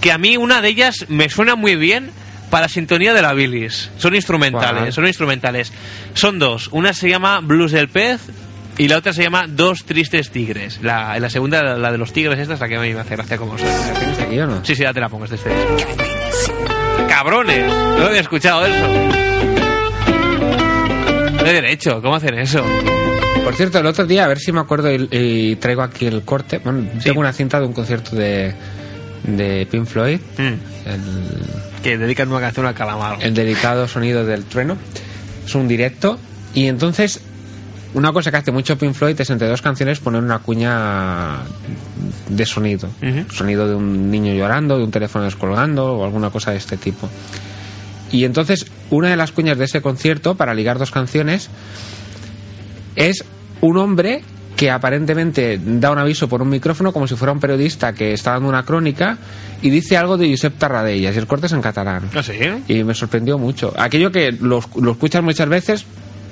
[0.00, 2.10] Que a mí una de ellas me suena muy bien
[2.50, 3.90] para la sintonía de la bilis.
[3.96, 5.72] Son instrumentales, son instrumentales.
[6.14, 6.68] Son dos.
[6.72, 8.20] Una se llama Blues del Pez
[8.76, 10.80] y la otra se llama Dos Tristes Tigres.
[10.82, 13.00] La, la segunda, la, la de los tigres, esta es la que a mí me
[13.00, 13.86] hace gracia como suena.
[13.86, 14.64] ¿La tienes aquí o no?
[14.64, 15.50] Sí, sí, ya te la pongo, este disco.
[17.08, 17.66] ¡Cabrones!
[17.68, 19.61] No había escuchado eso.
[21.44, 22.64] Hay derecho, ¿cómo hacen eso?
[23.44, 26.22] Por cierto, el otro día, a ver si me acuerdo y, y traigo aquí el
[26.22, 26.58] corte.
[26.58, 28.54] Bueno, tengo una cinta de un concierto de,
[29.24, 30.20] de Pink Floyd.
[30.38, 30.88] Mm.
[30.88, 31.00] El,
[31.82, 33.18] Que dedican una canción al calamar.
[33.20, 34.76] el delicado sonido del trueno.
[35.44, 36.18] Es un directo.
[36.54, 37.20] Y entonces,
[37.94, 41.38] una cosa que hace mucho Pink Floyd es entre dos canciones poner una cuña
[42.28, 42.88] de sonido.
[43.32, 47.08] Sonido de un niño llorando, de un teléfono descolgando o alguna cosa de este tipo.
[48.12, 51.48] Y entonces, una de las cuñas de ese concierto, para ligar dos canciones,
[52.94, 53.24] es
[53.60, 54.22] un hombre
[54.56, 58.32] que aparentemente da un aviso por un micrófono como si fuera un periodista que está
[58.32, 59.18] dando una crónica
[59.60, 62.10] y dice algo de Josep Tarradellas y el corte es en catalán.
[62.14, 62.34] ¿Ah, sí?
[62.68, 63.72] Y me sorprendió mucho.
[63.76, 65.86] Aquello que lo, lo escuchas muchas veces,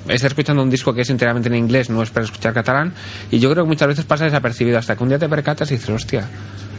[0.07, 2.93] estás escuchando un disco que es enteramente en inglés, no es para escuchar catalán,
[3.31, 5.75] y yo creo que muchas veces pasa desapercibido hasta que un día te percatas y
[5.75, 6.27] dices, hostia.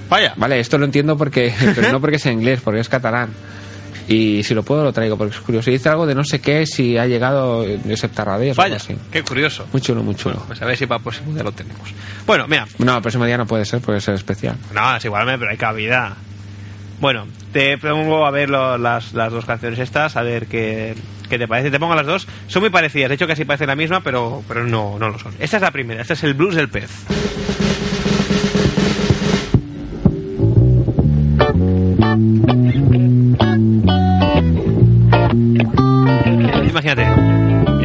[0.09, 0.34] Vaya.
[0.36, 3.30] Vale, esto lo entiendo porque, pero no porque sea inglés, porque es catalán.
[4.09, 5.70] Y si lo puedo lo traigo porque es curioso.
[5.70, 8.82] Y dice algo de no sé qué, si ha llegado Josep Tarradellas o algo Vaya,
[8.82, 8.96] así.
[9.11, 9.66] qué curioso.
[9.72, 10.42] Muy chulo, muy chulo.
[10.46, 11.88] Pues a ver si para el próximo día lo tenemos.
[12.26, 14.57] Bueno, mira, No, el próximo día no puede ser porque es el especial.
[14.74, 16.16] No, es igual, pero hay cabida.
[17.00, 20.94] Bueno, te pongo a ver lo- las, las dos canciones estas, a ver qué,
[21.28, 21.70] qué te parece.
[21.70, 22.26] Te pongo las dos.
[22.48, 25.32] Son muy parecidas, de hecho casi parecen la misma, pero, pero no, no lo son.
[25.38, 26.90] Esta es la primera, este es el blues del pez.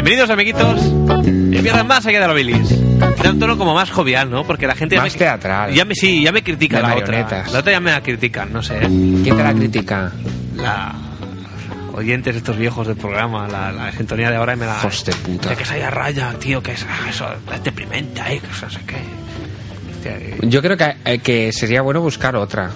[0.08, 1.28] Bienvenidos amiguitos.
[1.28, 2.98] Empiezan más allá de la bilis.
[3.22, 4.48] Da un tono como más jovial, ¿no?
[4.48, 5.74] Porque la gente ya Más me, teatral.
[5.74, 7.46] Ya me, sí, ya me critica De la otra.
[7.52, 8.80] La otra ya me la critican, no sé.
[8.80, 10.14] ¿Quién te la critica?
[10.56, 10.96] La
[11.92, 14.80] oyentes estos viejos del programa, la, la sintonía de ahora y me la.
[14.82, 15.54] De puta.
[15.54, 18.80] Que se haya raya, tío, que es ah, eso, es deprimente ahí, que no sé
[18.88, 18.96] qué.
[19.92, 22.72] Hostia, eh, Yo creo que, eh, que sería bueno buscar otra.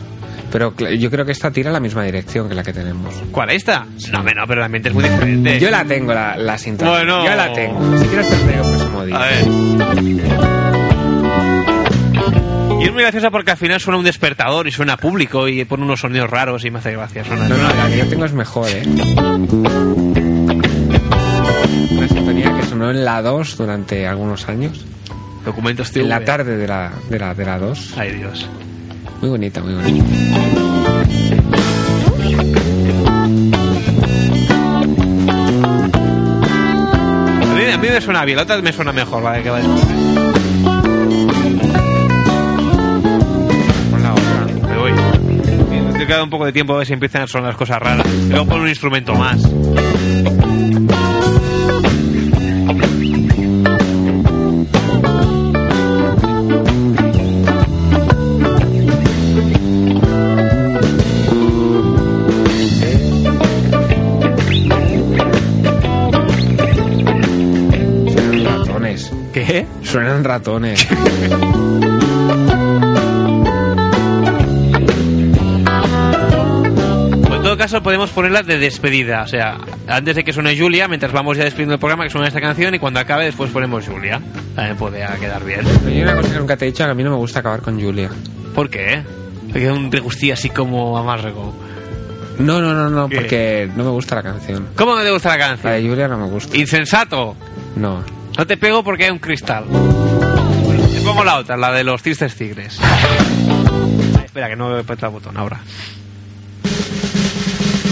[0.51, 3.13] Pero yo creo que esta tira en la misma dirección que la que tenemos.
[3.31, 3.85] ¿Cuál esta?
[4.11, 5.59] No, no, pero el ambiente es muy diferente.
[5.59, 6.93] Yo la tengo, la, la sintonía.
[6.93, 7.25] Bueno.
[7.25, 7.97] Yo la tengo.
[7.97, 9.17] Si quieres te el próximo día.
[9.17, 9.45] A ver.
[12.81, 15.83] Y es muy graciosa porque al final suena un despertador y suena público y pone
[15.83, 17.23] unos sonidos raros y me hace gracia.
[17.23, 18.81] Suena No, no, la que yo tengo es mejor, ¿eh?
[21.91, 24.83] Una sintonía que sonó en la 2 durante algunos años.
[25.45, 26.03] Documentos TV.
[26.03, 27.93] En la tarde de la, de la, de la 2.
[27.97, 28.49] Ay, Dios.
[29.21, 30.05] Muy bonita, muy bonita.
[37.41, 39.57] A mí, a mí me suena bien, la otra me suena mejor, la que va
[39.59, 39.85] después.
[44.67, 44.91] Me voy.
[45.99, 48.07] Te queda un poco de tiempo a ver si empiezan a sonar las cosas raras.
[48.27, 49.39] Luego pon un instrumento más.
[69.91, 70.87] Suenan ratones.
[77.23, 79.23] Pues en todo caso podemos ponerla de despedida.
[79.23, 82.27] O sea, antes de que suene Julia, mientras vamos ya despidiendo el programa, que suene
[82.27, 84.21] esta canción y cuando acabe después ponemos Julia.
[84.55, 85.61] También puede quedar bien.
[85.83, 87.39] Pero hay una cosa que nunca te he dicho, que a mí no me gusta
[87.39, 88.09] acabar con Julia.
[88.55, 89.03] ¿Por qué?
[89.47, 91.53] Porque es un regustillo así como amargo.
[92.39, 93.15] No, no, no, no, ¿Qué?
[93.17, 94.67] porque no me gusta la canción.
[94.75, 95.73] ¿Cómo no te gusta la La canción?
[95.73, 96.57] de Julia no me gusta.
[96.57, 97.35] Insensato.
[97.75, 98.03] No.
[98.37, 99.65] No te pego porque hay un cristal.
[99.65, 102.77] Bueno, te pongo la otra, la de los tristes tigres.
[102.81, 105.59] Ay, espera, que no he puesto el botón ahora.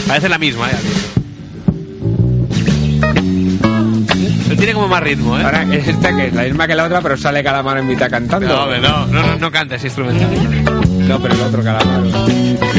[0.07, 0.75] Parece la misma, ¿eh?
[4.47, 5.43] Pero tiene como más ritmo, ¿eh?
[5.43, 8.47] Ahora, esta que es la misma que la otra, pero sale Calamaro en mitad cantando.
[8.47, 10.31] No, hombre, no, no, no, no cantes instrumental.
[11.07, 12.09] No, pero el otro Calamaro.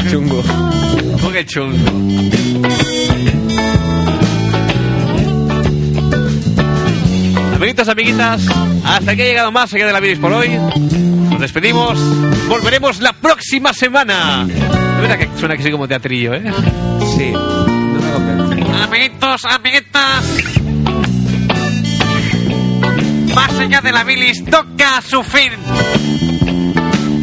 [0.09, 0.43] Chungo.
[0.43, 1.77] ¿Cómo que chungo?
[7.61, 8.41] Amiguitos, amiguitas,
[8.83, 10.49] hasta aquí ha llegado más allá de la Viris por hoy.
[10.49, 11.95] Nos despedimos.
[12.47, 14.47] Volveremos la próxima semana.
[14.49, 16.41] Es verdad que suena que sí como teatrillo, ¿eh?
[17.15, 17.31] Sí.
[17.31, 18.83] No me convence.
[18.83, 20.25] Amiguitos, amiguitas.
[23.35, 25.51] Más allá de la bilis toca su fin.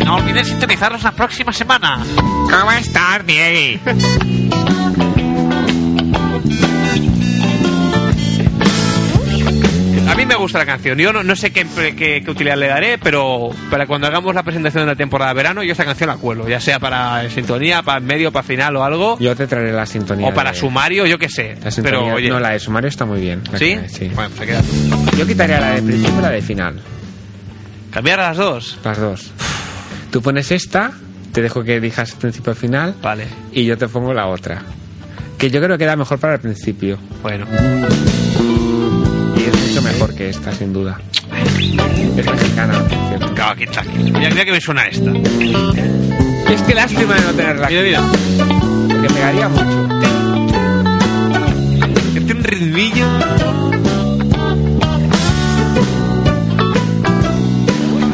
[0.04, 1.98] No olviden sintonizarnos la próxima semana.
[2.14, 3.80] ¿Cómo estás, Diego?
[10.08, 10.98] A mí me gusta la canción.
[10.98, 14.42] Yo no, no sé qué, qué- qué utilidad le daré, pero para cuando hagamos la
[14.42, 16.48] presentación de la temporada de verano, yo esta canción la cuelo.
[16.48, 19.18] Ya sea para sintonía, para medio, para final o algo.
[19.20, 20.26] Yo te traeré la sintonía.
[20.28, 21.56] O para de- sumario, yo qué sé.
[21.62, 22.28] La sintonía- Pero, oye.
[22.30, 23.42] No, la de sumario está muy bien.
[23.58, 23.76] ¿Sí?
[23.76, 24.10] que- sí.
[24.14, 24.62] Bueno, se queda.
[25.16, 26.80] Yo quitaría la de principio y la de final.
[27.92, 28.78] Cambiar las dos.
[28.84, 29.30] Las dos.
[30.10, 30.90] Tú pones esta,
[31.32, 32.94] te dejo que elijas principio y final.
[33.02, 33.26] Vale.
[33.52, 34.62] Y yo te pongo la otra.
[35.36, 36.98] Que yo creo que queda mejor para el principio.
[37.22, 37.46] Bueno.
[39.68, 40.98] Mucho mejor que esta, sin duda.
[42.16, 43.34] Es mexicana, por cierto.
[43.34, 43.82] Claro, aquí está.
[43.82, 45.10] Mira, mira que me suena esta.
[46.50, 47.76] Es que lástima de no tenerla aquí.
[47.76, 48.02] Mira, mira.
[48.88, 49.88] Porque pegaría mucho.
[52.14, 53.06] Tiene un ritmillo.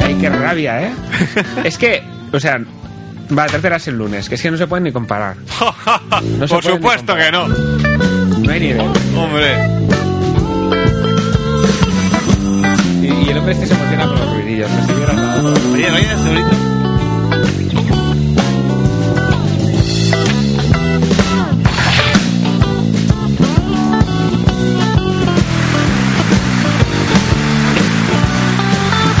[0.03, 0.93] Ay, qué rabia, ¿eh?
[1.63, 2.03] es que,
[2.33, 2.59] o sea,
[3.37, 5.37] va, trátelas el lunes, que es que no se pueden ni comparar.
[6.37, 7.47] No se Por pueden ni supuesto que no.
[7.47, 8.81] No hay nivel.
[9.17, 9.84] Hombre.
[13.25, 14.69] Y, el hombre este se emociona con los ruidillos.
[14.69, 15.53] Me estoy llorando.
[15.73, 16.75] Oye, oye, bonito.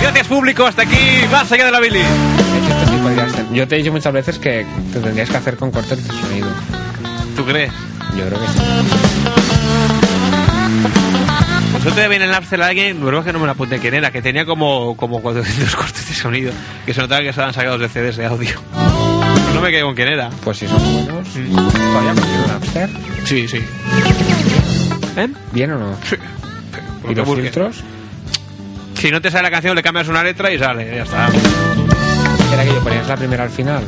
[0.01, 0.95] Gracias público, hasta aquí,
[1.31, 1.97] más allá de la Billy.
[1.97, 3.45] De hecho, esto sí podría ser.
[3.51, 6.47] Yo te he dicho muchas veces que te tendrías que hacer con cortes de sonido.
[7.35, 7.71] ¿Tú crees?
[8.15, 9.44] Yo creo que sí.
[11.85, 13.93] Pues otro día viene en el Upsell alguien, luego que no me la apunté quién
[13.93, 16.51] era, que tenía como, como 400 cortes de sonido,
[16.83, 18.59] que se notaba que estaban sacados de CDs de audio.
[19.53, 20.31] No me quedé con quién era.
[20.43, 21.27] Pues si son buenos.
[21.29, 22.89] ¿Todavía funciona Napster?
[23.25, 23.57] Sí, sí.
[25.15, 25.27] ¿Eh?
[25.51, 25.91] ¿Bien o no?
[25.91, 27.43] ¿Y Porque los busque.
[27.43, 27.83] filtros?
[28.95, 31.27] Si no te sale la canción, le cambias una letra y sale, ya está.
[32.51, 33.83] ¿Era que yo ponías la primera al final?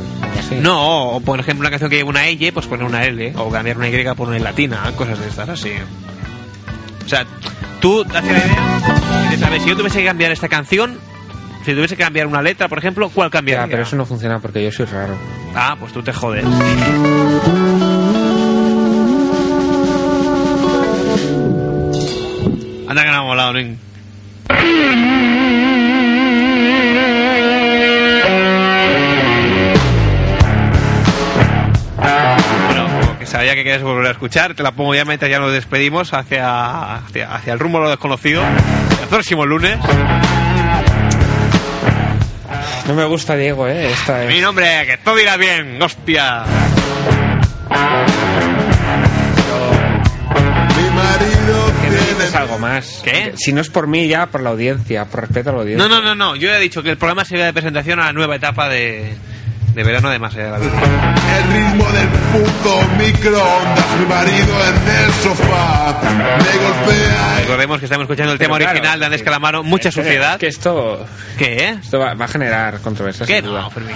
[0.62, 3.50] No, o por ejemplo una canción que lleva una L, pues poner una L, o
[3.50, 5.72] cambiar una Y por una I latina, cosas de estas así.
[7.08, 7.26] O sea,
[7.80, 10.99] tú te haces la idea de saber si yo tuviese que cambiar esta canción,
[11.64, 13.64] si tuviese que cambiar una letra, por ejemplo, ¿cuál cambiaría?
[13.64, 15.18] Ya, pero eso no funciona porque yo soy raro.
[15.55, 16.43] Ah, pues tú te jodes.
[22.89, 23.53] Anda que no ha molado,
[33.28, 36.95] sabía que querías volver a escuchar, te la pongo ya mientras ya nos despedimos hacia,
[36.95, 38.41] hacia, hacia el rumbo de lo desconocido.
[39.01, 39.78] El próximo lunes.
[42.88, 43.91] No me gusta Diego, ¿eh?
[43.91, 44.41] Esta Mi es...
[44.41, 46.45] nombre, que todo irá bien, hostia.
[52.17, 53.01] Dices algo más.
[53.03, 53.33] ¿Qué?
[53.36, 55.87] Si no es por mí, ya por la audiencia, por respeto a la audiencia.
[55.87, 56.36] No, no, no, no.
[56.36, 59.16] Yo he dicho que el programa sería de presentación a la nueva etapa de,
[59.78, 61.16] de verano de Más allá de la vida.
[61.37, 63.86] el ritmo del puto microondas.
[63.99, 67.37] Mi marido en el sofá me golpea.
[67.41, 69.25] Recordemos que estamos escuchando el Pero tema claro, original de Andrés sí.
[69.25, 70.33] Calamaro, mucha que- suciedad.
[70.33, 71.05] Es que esto,
[71.37, 71.78] ¿Qué, eh?
[71.82, 73.28] esto va, va a generar controversias.
[73.28, 73.62] ¿Qué sin duda.
[73.62, 73.95] no, Fermín?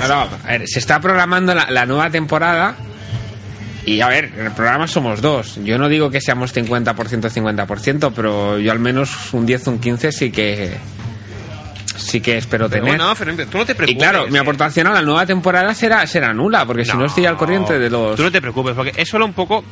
[0.00, 0.14] No, no,
[0.44, 2.74] a ver, se está programando la, la nueva temporada.
[3.86, 5.60] Y a ver, en el programa somos dos.
[5.62, 6.94] Yo no digo que seamos 50%,
[7.30, 10.76] 50%, pero yo al menos un 10, un 15 sí que.
[11.96, 12.98] Sí que espero Pero tener.
[12.98, 13.94] bueno, Fermín, tú no te preocupes.
[13.96, 14.40] y claro, mi eh.
[14.40, 17.90] aportación a la nueva temporada será, será nula, porque si no estoy al corriente de
[17.90, 18.16] los.
[18.16, 19.64] Tú no te preocupes, porque es solo un poco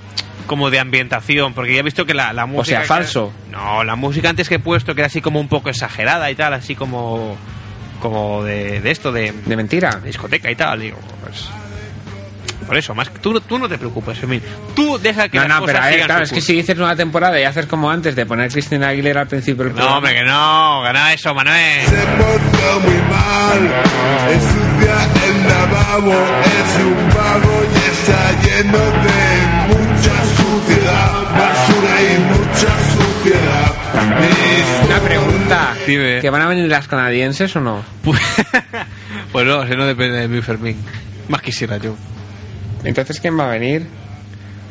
[0.47, 2.65] como de ambientación, porque ya he visto que la, la música...
[2.65, 3.33] sea, que- falso.
[3.51, 6.35] No, la música antes que he puesto que era así como un poco exagerada y
[6.35, 7.37] tal, así como...
[8.01, 9.33] Como de, de esto, de...
[9.47, 9.93] De mentira.
[9.97, 11.49] de discoteca y tal, digo, pues...
[12.67, 14.43] Por eso, más que tú, tú no te preocupes, Fermín.
[14.75, 16.55] Tú deja que No, las no, pero cosas a ver, claro, su es que si
[16.55, 19.77] dices nueva temporada y haces como antes de poner Cristina Aguilera al principio del No,
[19.77, 19.97] programa.
[19.99, 21.87] hombre, que no, que no eso, Manuel.
[21.87, 23.73] Se porta muy mal,
[24.33, 29.29] ensucia el lavabo, es un vago y está lleno de
[29.69, 33.73] mucha suciedad, basura y mucha suciedad.
[34.87, 35.75] Una pregunta.
[35.87, 36.21] Dime.
[36.21, 37.83] ¿Que van a venir las canadienses o no?
[39.33, 40.77] pues no, si no depende de mí, Fermín.
[41.29, 41.95] Más quisiera yo.
[42.85, 43.87] Entonces, ¿quién va a venir?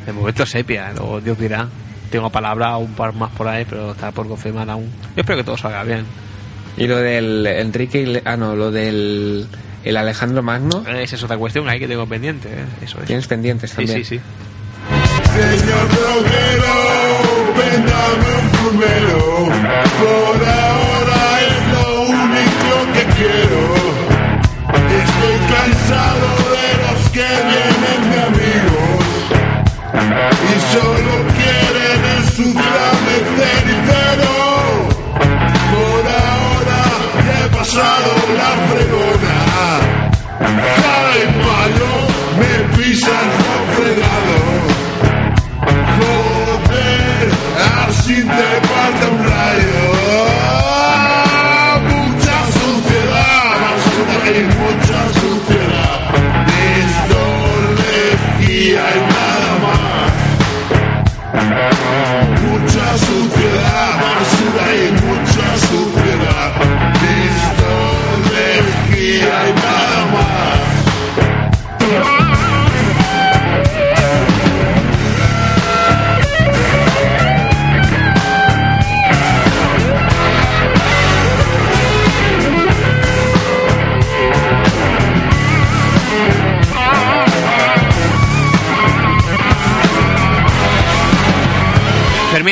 [0.06, 1.68] De momento sepia, luego Dios dirá.
[2.10, 4.90] Tengo palabra un par más por ahí, pero está por confirmar aún.
[5.16, 6.04] Yo espero que todo salga bien.
[6.76, 9.46] Y lo del Enrique Igle- Ah, no, lo del
[9.84, 10.84] el Alejandro Magno.
[10.88, 12.64] Esa es otra cuestión ahí que tengo pendiente, ¿eh?
[12.82, 13.06] Eso es.
[13.06, 14.04] Tienes pendientes Sí, también.
[14.04, 14.20] sí, sí.
[15.32, 16.74] Señor droguero,
[17.56, 19.44] véndame un plumero.
[19.98, 23.62] Por ahora es lo único que quiero.
[25.02, 26.41] Estoy cansado
[30.12, 34.34] y solo quieren ensuciarme el cenicero.
[35.72, 36.80] Por ahora
[37.28, 39.38] he pasado la fregona.
[41.14, 41.94] Y palo
[42.38, 44.38] me pisan con fregado.
[45.98, 47.26] Joder,
[47.86, 48.61] así te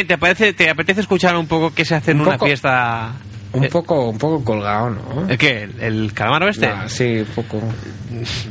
[0.01, 2.47] Fermín, ¿te, parece, ¿te apetece escuchar un poco qué se hace en Un una poco.
[2.47, 3.13] fiesta?
[3.53, 5.29] Un poco, un poco colgado, ¿no?
[5.29, 5.63] ¿El qué?
[5.65, 6.69] ¿El, el calamaro este?
[6.69, 7.61] Nah, sí, un poco.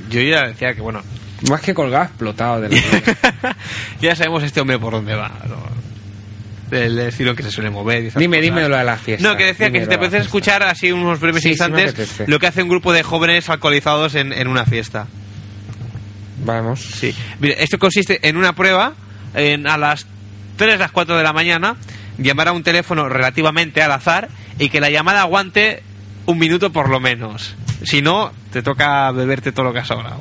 [0.10, 1.02] Yo ya decía que, bueno,
[1.50, 2.62] Más que colgado, explotado.
[2.62, 3.56] De la...
[4.02, 5.32] ya sabemos este hombre por dónde va.
[5.48, 6.78] ¿no?
[6.78, 8.04] El estilo que se suele mover.
[8.04, 8.42] y dime, cosas.
[8.42, 9.28] dime lo de la fiesta.
[9.28, 11.96] No, que decía que si te apetece escuchar así unos breves Sí, instantes
[12.28, 15.08] lo que hace un grupo de jóvenes alcoholizados en, en una fiesta.
[16.46, 16.82] Vamos.
[16.82, 17.16] Sí.
[17.40, 18.94] Mire, esto consiste en una prueba
[19.34, 20.06] en, a las
[20.60, 21.78] 3, las 4 de la mañana,
[22.18, 24.28] llamar a un teléfono relativamente al azar
[24.60, 25.82] y que la llamada aguante
[26.26, 27.56] un minuto por lo menos.
[27.84, 30.20] Si no, te toca beberte todo lo que has sobrado.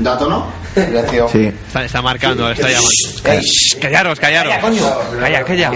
[0.00, 0.46] ¿Dato no?
[0.74, 1.30] Gracias.
[1.32, 1.44] Sí.
[1.44, 3.42] Está, está marcando, está llamando.
[3.42, 4.54] Shh, callaros, callaros.
[4.54, 5.20] Calla, coño.
[5.20, 5.70] Calla, calla.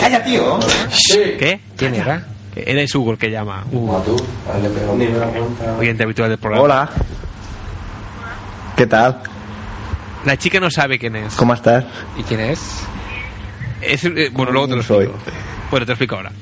[0.00, 0.58] Calla, tío.
[1.38, 1.60] ¿Qué?
[1.76, 2.26] ¿Quién era?
[2.54, 3.66] Eres Hugo el que llama.
[3.70, 4.02] Hugo.
[5.78, 6.64] Oyente habitual del programa.
[6.64, 6.90] Hola.
[8.76, 9.22] ¿Qué tal?
[10.24, 11.34] La chica no sabe quién es.
[11.36, 11.84] ¿Cómo estás?
[12.18, 12.60] ¿Y quién es?
[13.80, 15.04] Es, eh, bueno, luego te lo Soy.
[15.06, 15.18] explico.
[15.70, 16.32] Bueno, te lo explico ahora.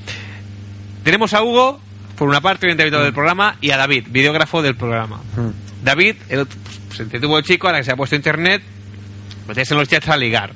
[1.02, 1.80] Tenemos a Hugo,
[2.16, 5.20] por una parte, oyente habitual del programa, y a David, videógrafo del programa.
[5.82, 6.58] David, el otro-
[6.88, 8.62] pues, el tuvo el chico, ahora que se ha puesto internet,
[9.46, 10.52] meterse en los chats a ligar.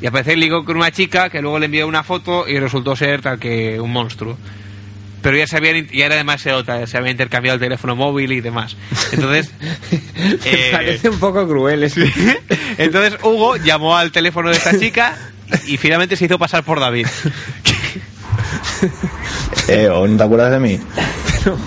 [0.00, 2.94] Y aparece el ligo con una chica que luego le envió una foto y resultó
[2.94, 4.36] ser tal que un monstruo.
[5.26, 8.40] Pero ya se habían, ya era demasiado tarde, se había intercambiado el teléfono móvil y
[8.40, 8.76] demás.
[9.10, 9.50] Entonces,
[10.44, 12.00] eh, Parece un poco cruel eso.
[12.78, 15.18] entonces Hugo llamó al teléfono de esta chica
[15.66, 17.08] y finalmente se hizo pasar por David.
[19.68, 20.78] Eh, ¿o ¿no te acuerdas de mí?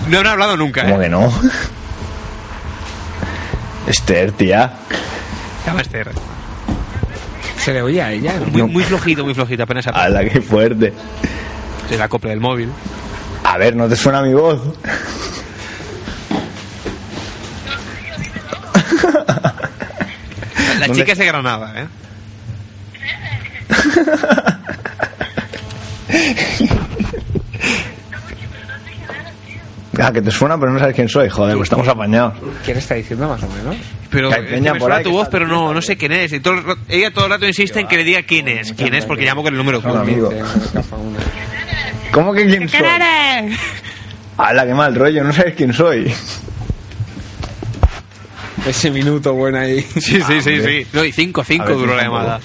[0.08, 0.84] No, no ha hablado nunca.
[0.84, 1.04] ¿Cómo ¿eh?
[1.04, 1.30] que no?
[3.86, 4.72] Esther, tía.
[5.62, 6.10] Se llama Esther.
[7.58, 8.34] Se le oía a ella.
[8.40, 8.46] ¿no?
[8.46, 10.94] Muy, muy flojito, muy flojito, apenas se ¡Hala, qué fuerte!
[11.90, 12.70] Se la copla del móvil.
[13.52, 14.60] A ver, ¿no te suena mi voz?
[20.78, 20.94] La ¿Dónde?
[21.00, 21.86] chica es de Granada, ¿eh?
[30.02, 31.28] Ah, que te suena, pero no sabes quién soy.
[31.28, 32.34] Joder, pues estamos apañados.
[32.64, 33.76] ¿Quién está diciendo más o menos?
[34.08, 36.32] Pero Que me por suena ahí tu voz, pero no, no sé quién es.
[36.32, 36.54] Y todo
[36.88, 38.72] ella todo el rato insiste en que le diga quién es.
[38.72, 39.04] ¿Quién es?
[39.04, 40.00] Porque llamo con el número Son uno.
[40.00, 40.32] amigos.
[42.12, 42.80] ¿Cómo que quién soy?
[44.36, 45.24] ¡Hala, qué mal rollo!
[45.24, 46.12] No sabes quién soy.
[48.66, 49.82] Ese minuto bueno ahí.
[50.00, 50.86] Sí, sí, sí, sí.
[50.92, 52.40] No, y 5, 5 A ver si duró la llamada.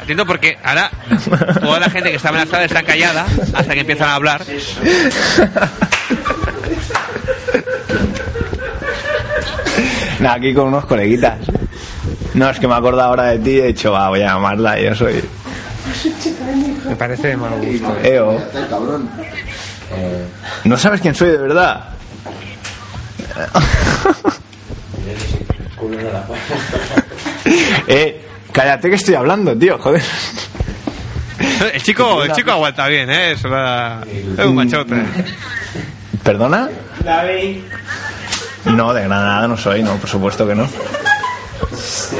[0.00, 0.90] Entiendo porque ahora
[1.60, 4.42] toda la gente que estaba en la sala está callada hasta que empiezan a hablar.
[10.20, 11.38] Nada, aquí con unos coleguitas.
[12.34, 14.28] No, es que me he acordado ahora de ti y he dicho, va, voy a
[14.28, 15.22] llamarla y yo soy
[16.88, 17.96] Me parece de mal gusto.
[18.02, 18.42] Eo.
[20.64, 21.84] ¿No sabes quién soy de verdad?
[27.86, 30.02] eh, cállate que estoy hablando, tío, joder.
[31.72, 33.32] El chico, el chico aguanta bien, ¿eh?
[33.32, 34.00] Es, una-
[34.36, 34.94] es un machote.
[36.22, 36.68] ¿Perdona?
[38.64, 40.68] No, de Granada no soy, no, por supuesto que no.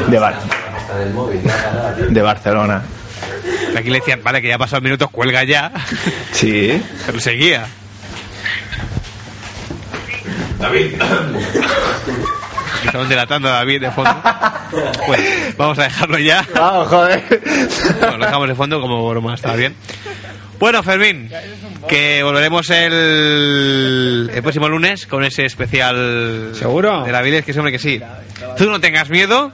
[0.08, 0.34] De, Bar
[2.08, 2.82] de Barcelona.
[3.78, 5.70] Aquí le decían, vale, que ya ha pasado minutos, cuelga ya.
[6.32, 6.82] Sí.
[7.06, 7.66] Pero seguía.
[10.58, 10.94] David.
[12.84, 14.16] Estaban delatando a David de fondo.
[15.06, 15.24] Bueno,
[15.56, 16.46] vamos a dejarlo ya.
[16.54, 17.22] Vamos, joder.
[18.00, 19.74] Bueno, lo dejamos de fondo como broma, está bien.
[20.58, 21.30] Bueno, Fermín,
[21.88, 26.50] que volveremos el, el próximo lunes con ese especial.
[26.54, 27.04] ¿Seguro?
[27.04, 28.00] De la Viles, que hombre que sí.
[28.56, 29.52] Tú no tengas miedo,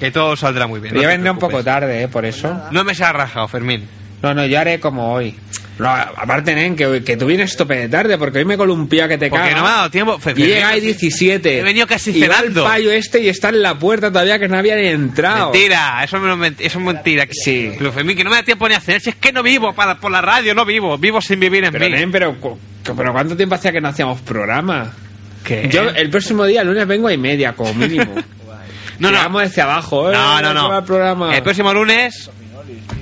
[0.00, 0.94] que todo saldrá muy bien.
[0.94, 2.08] No yo te vendré un poco tarde, ¿eh?
[2.08, 2.60] Por eso.
[2.70, 3.86] No me se ha rajado, Fermín.
[4.22, 5.34] No, no, yo haré como hoy.
[5.78, 9.18] No, aparte, nen, que, que tú vienes tope de tarde, porque hoy me columpía que
[9.18, 9.58] te Porque cagas.
[9.58, 10.18] no me ha dado tiempo.
[10.18, 11.58] Fe- Y llega ahí 17.
[11.58, 14.48] He venido casi y va el payo este y está en la puerta todavía que
[14.48, 15.50] no había ni entrado.
[15.52, 17.26] Mentira, eso, me lo ment- eso es mentira.
[17.30, 17.72] Sí.
[17.76, 19.02] Pero Fermín, que no me da tiempo ni a hacer.
[19.02, 20.96] Si es que no vivo para, por la radio, no vivo.
[20.96, 21.92] Vivo sin vivir en Pero, mí.
[21.92, 22.58] nen, pero, cu-
[22.96, 24.92] pero ¿cuánto tiempo hacía que no hacíamos programa?
[25.44, 25.68] ¿Qué?
[25.70, 28.14] Yo el próximo día, el lunes, vengo a y media, como mínimo.
[28.98, 29.16] No, no.
[29.16, 30.14] Llegamos desde abajo, ¿eh?
[30.14, 30.78] No, no, no.
[30.78, 31.36] El, programa.
[31.36, 32.30] El próximo lunes,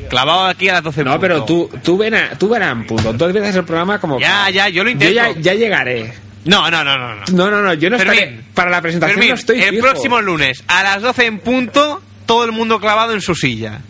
[0.08, 3.14] clavado aquí a las 12 No, pero tú, tú, ven a, tú verás en punto.
[3.14, 4.18] Tú empiezas el programa como...
[4.18, 5.14] Ya, ya, yo lo Yo intento.
[5.14, 6.12] ya, ya llegaré.
[6.44, 7.14] No, no, no, no.
[7.14, 7.22] no.
[7.32, 8.40] No, no, no, yo no Fermín, estaré...
[8.54, 9.82] Para la presentación Fermín, no estoy el fijo.
[9.82, 13.80] próximo lunes, a las 12 en punto, todo el mundo clavado en su silla.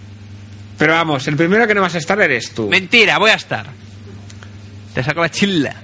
[0.78, 2.68] Pero vamos, el primero que no vas a estar eres tú.
[2.68, 3.66] Mentira, voy a estar.
[4.94, 5.74] Te saco la chilla.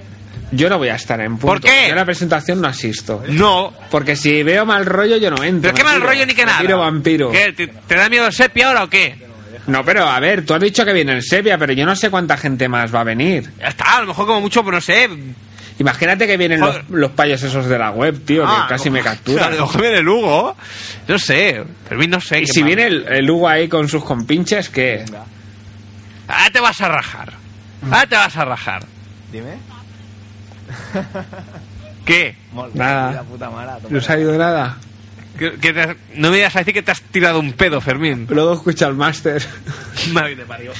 [0.51, 1.47] Yo no voy a estar en punto.
[1.47, 1.87] ¿Por qué?
[1.87, 3.23] Yo a la presentación no asisto.
[3.29, 3.73] No.
[3.89, 5.71] Porque si veo mal rollo, yo no entro.
[5.71, 6.07] Pero qué mal tiro.
[6.07, 6.59] rollo ni que nada.
[6.59, 7.31] tiro vampiro.
[7.31, 9.29] ¿Qué, te, te da miedo el sepia ahora o qué?
[9.67, 12.09] No, pero a ver, tú has dicho que viene el Sepia, pero yo no sé
[12.09, 13.51] cuánta gente más va a venir.
[13.59, 15.07] Ya está, a lo mejor como mucho, pero no sé.
[15.77, 19.01] Imagínate que vienen los, los payos esos de la web, tío, Ah, que casi me
[19.01, 19.53] O capturan.
[19.55, 20.55] sea, viene el Hugo.
[21.07, 21.63] No sé.
[21.87, 22.39] Fermín, no sé.
[22.39, 22.67] Y qué si más.
[22.67, 25.05] viene el, el Hugo ahí con sus compinches, ¿qué?
[26.27, 27.33] Ah, te vas a rajar.
[27.91, 28.83] Ah, te vas a rajar.
[29.31, 29.57] Dime.
[32.05, 32.35] ¿Qué?
[32.73, 33.11] Nada.
[33.11, 33.89] La puta mala, toma.
[33.89, 34.77] No ha salido nada.
[35.37, 37.79] Que- que te has- no me digas a decir que te has tirado un pedo,
[37.79, 38.27] Fermín.
[38.29, 39.41] Luego escucha el máster.
[40.11, 40.73] Madre te parió.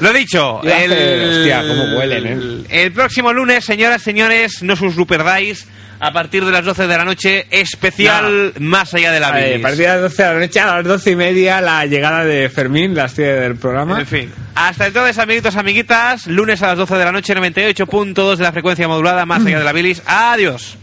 [0.00, 2.84] Lo dicho, el, hacer- hostia, cómo huelen, ¿eh?
[2.84, 5.66] el próximo lunes, señoras, señores, no sus Super Dice,
[6.00, 9.58] a partir de las 12 de la noche, especial más allá de la bilis.
[9.58, 12.24] a partir de las 12 de la noche, a las 12 y media, la llegada
[12.24, 14.00] de Fermín, las 10 del programa.
[14.00, 14.32] En fin.
[14.54, 18.88] Hasta entonces, amiguitos, amiguitas, lunes a las 12 de la noche, 98.2 de la frecuencia
[18.88, 20.02] modulada, más allá de la bilis.
[20.06, 20.78] Adiós.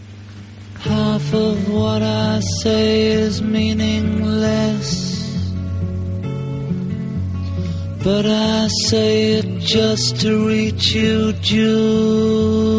[0.85, 5.15] Half of what I say is meaningless.
[8.03, 12.77] But I say it just to reach you, Julia.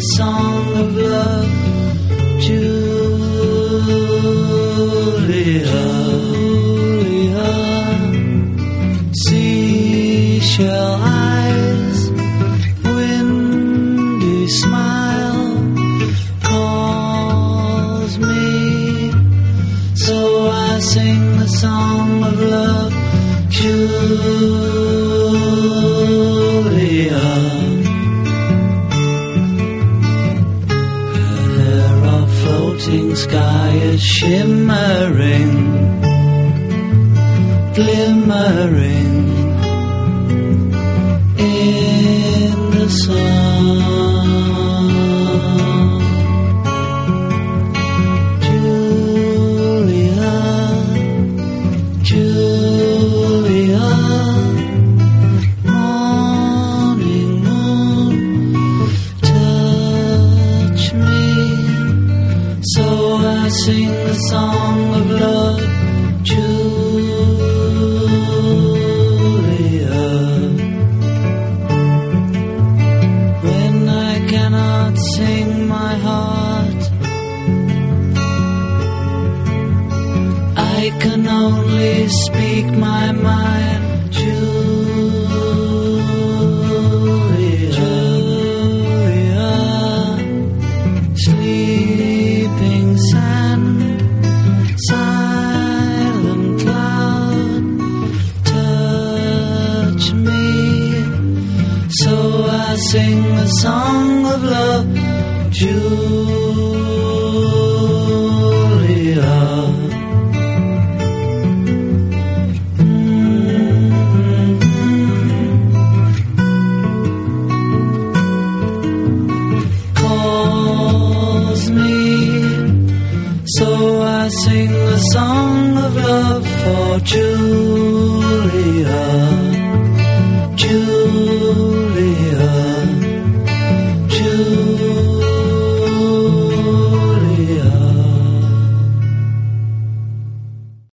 [0.00, 1.57] Song of love,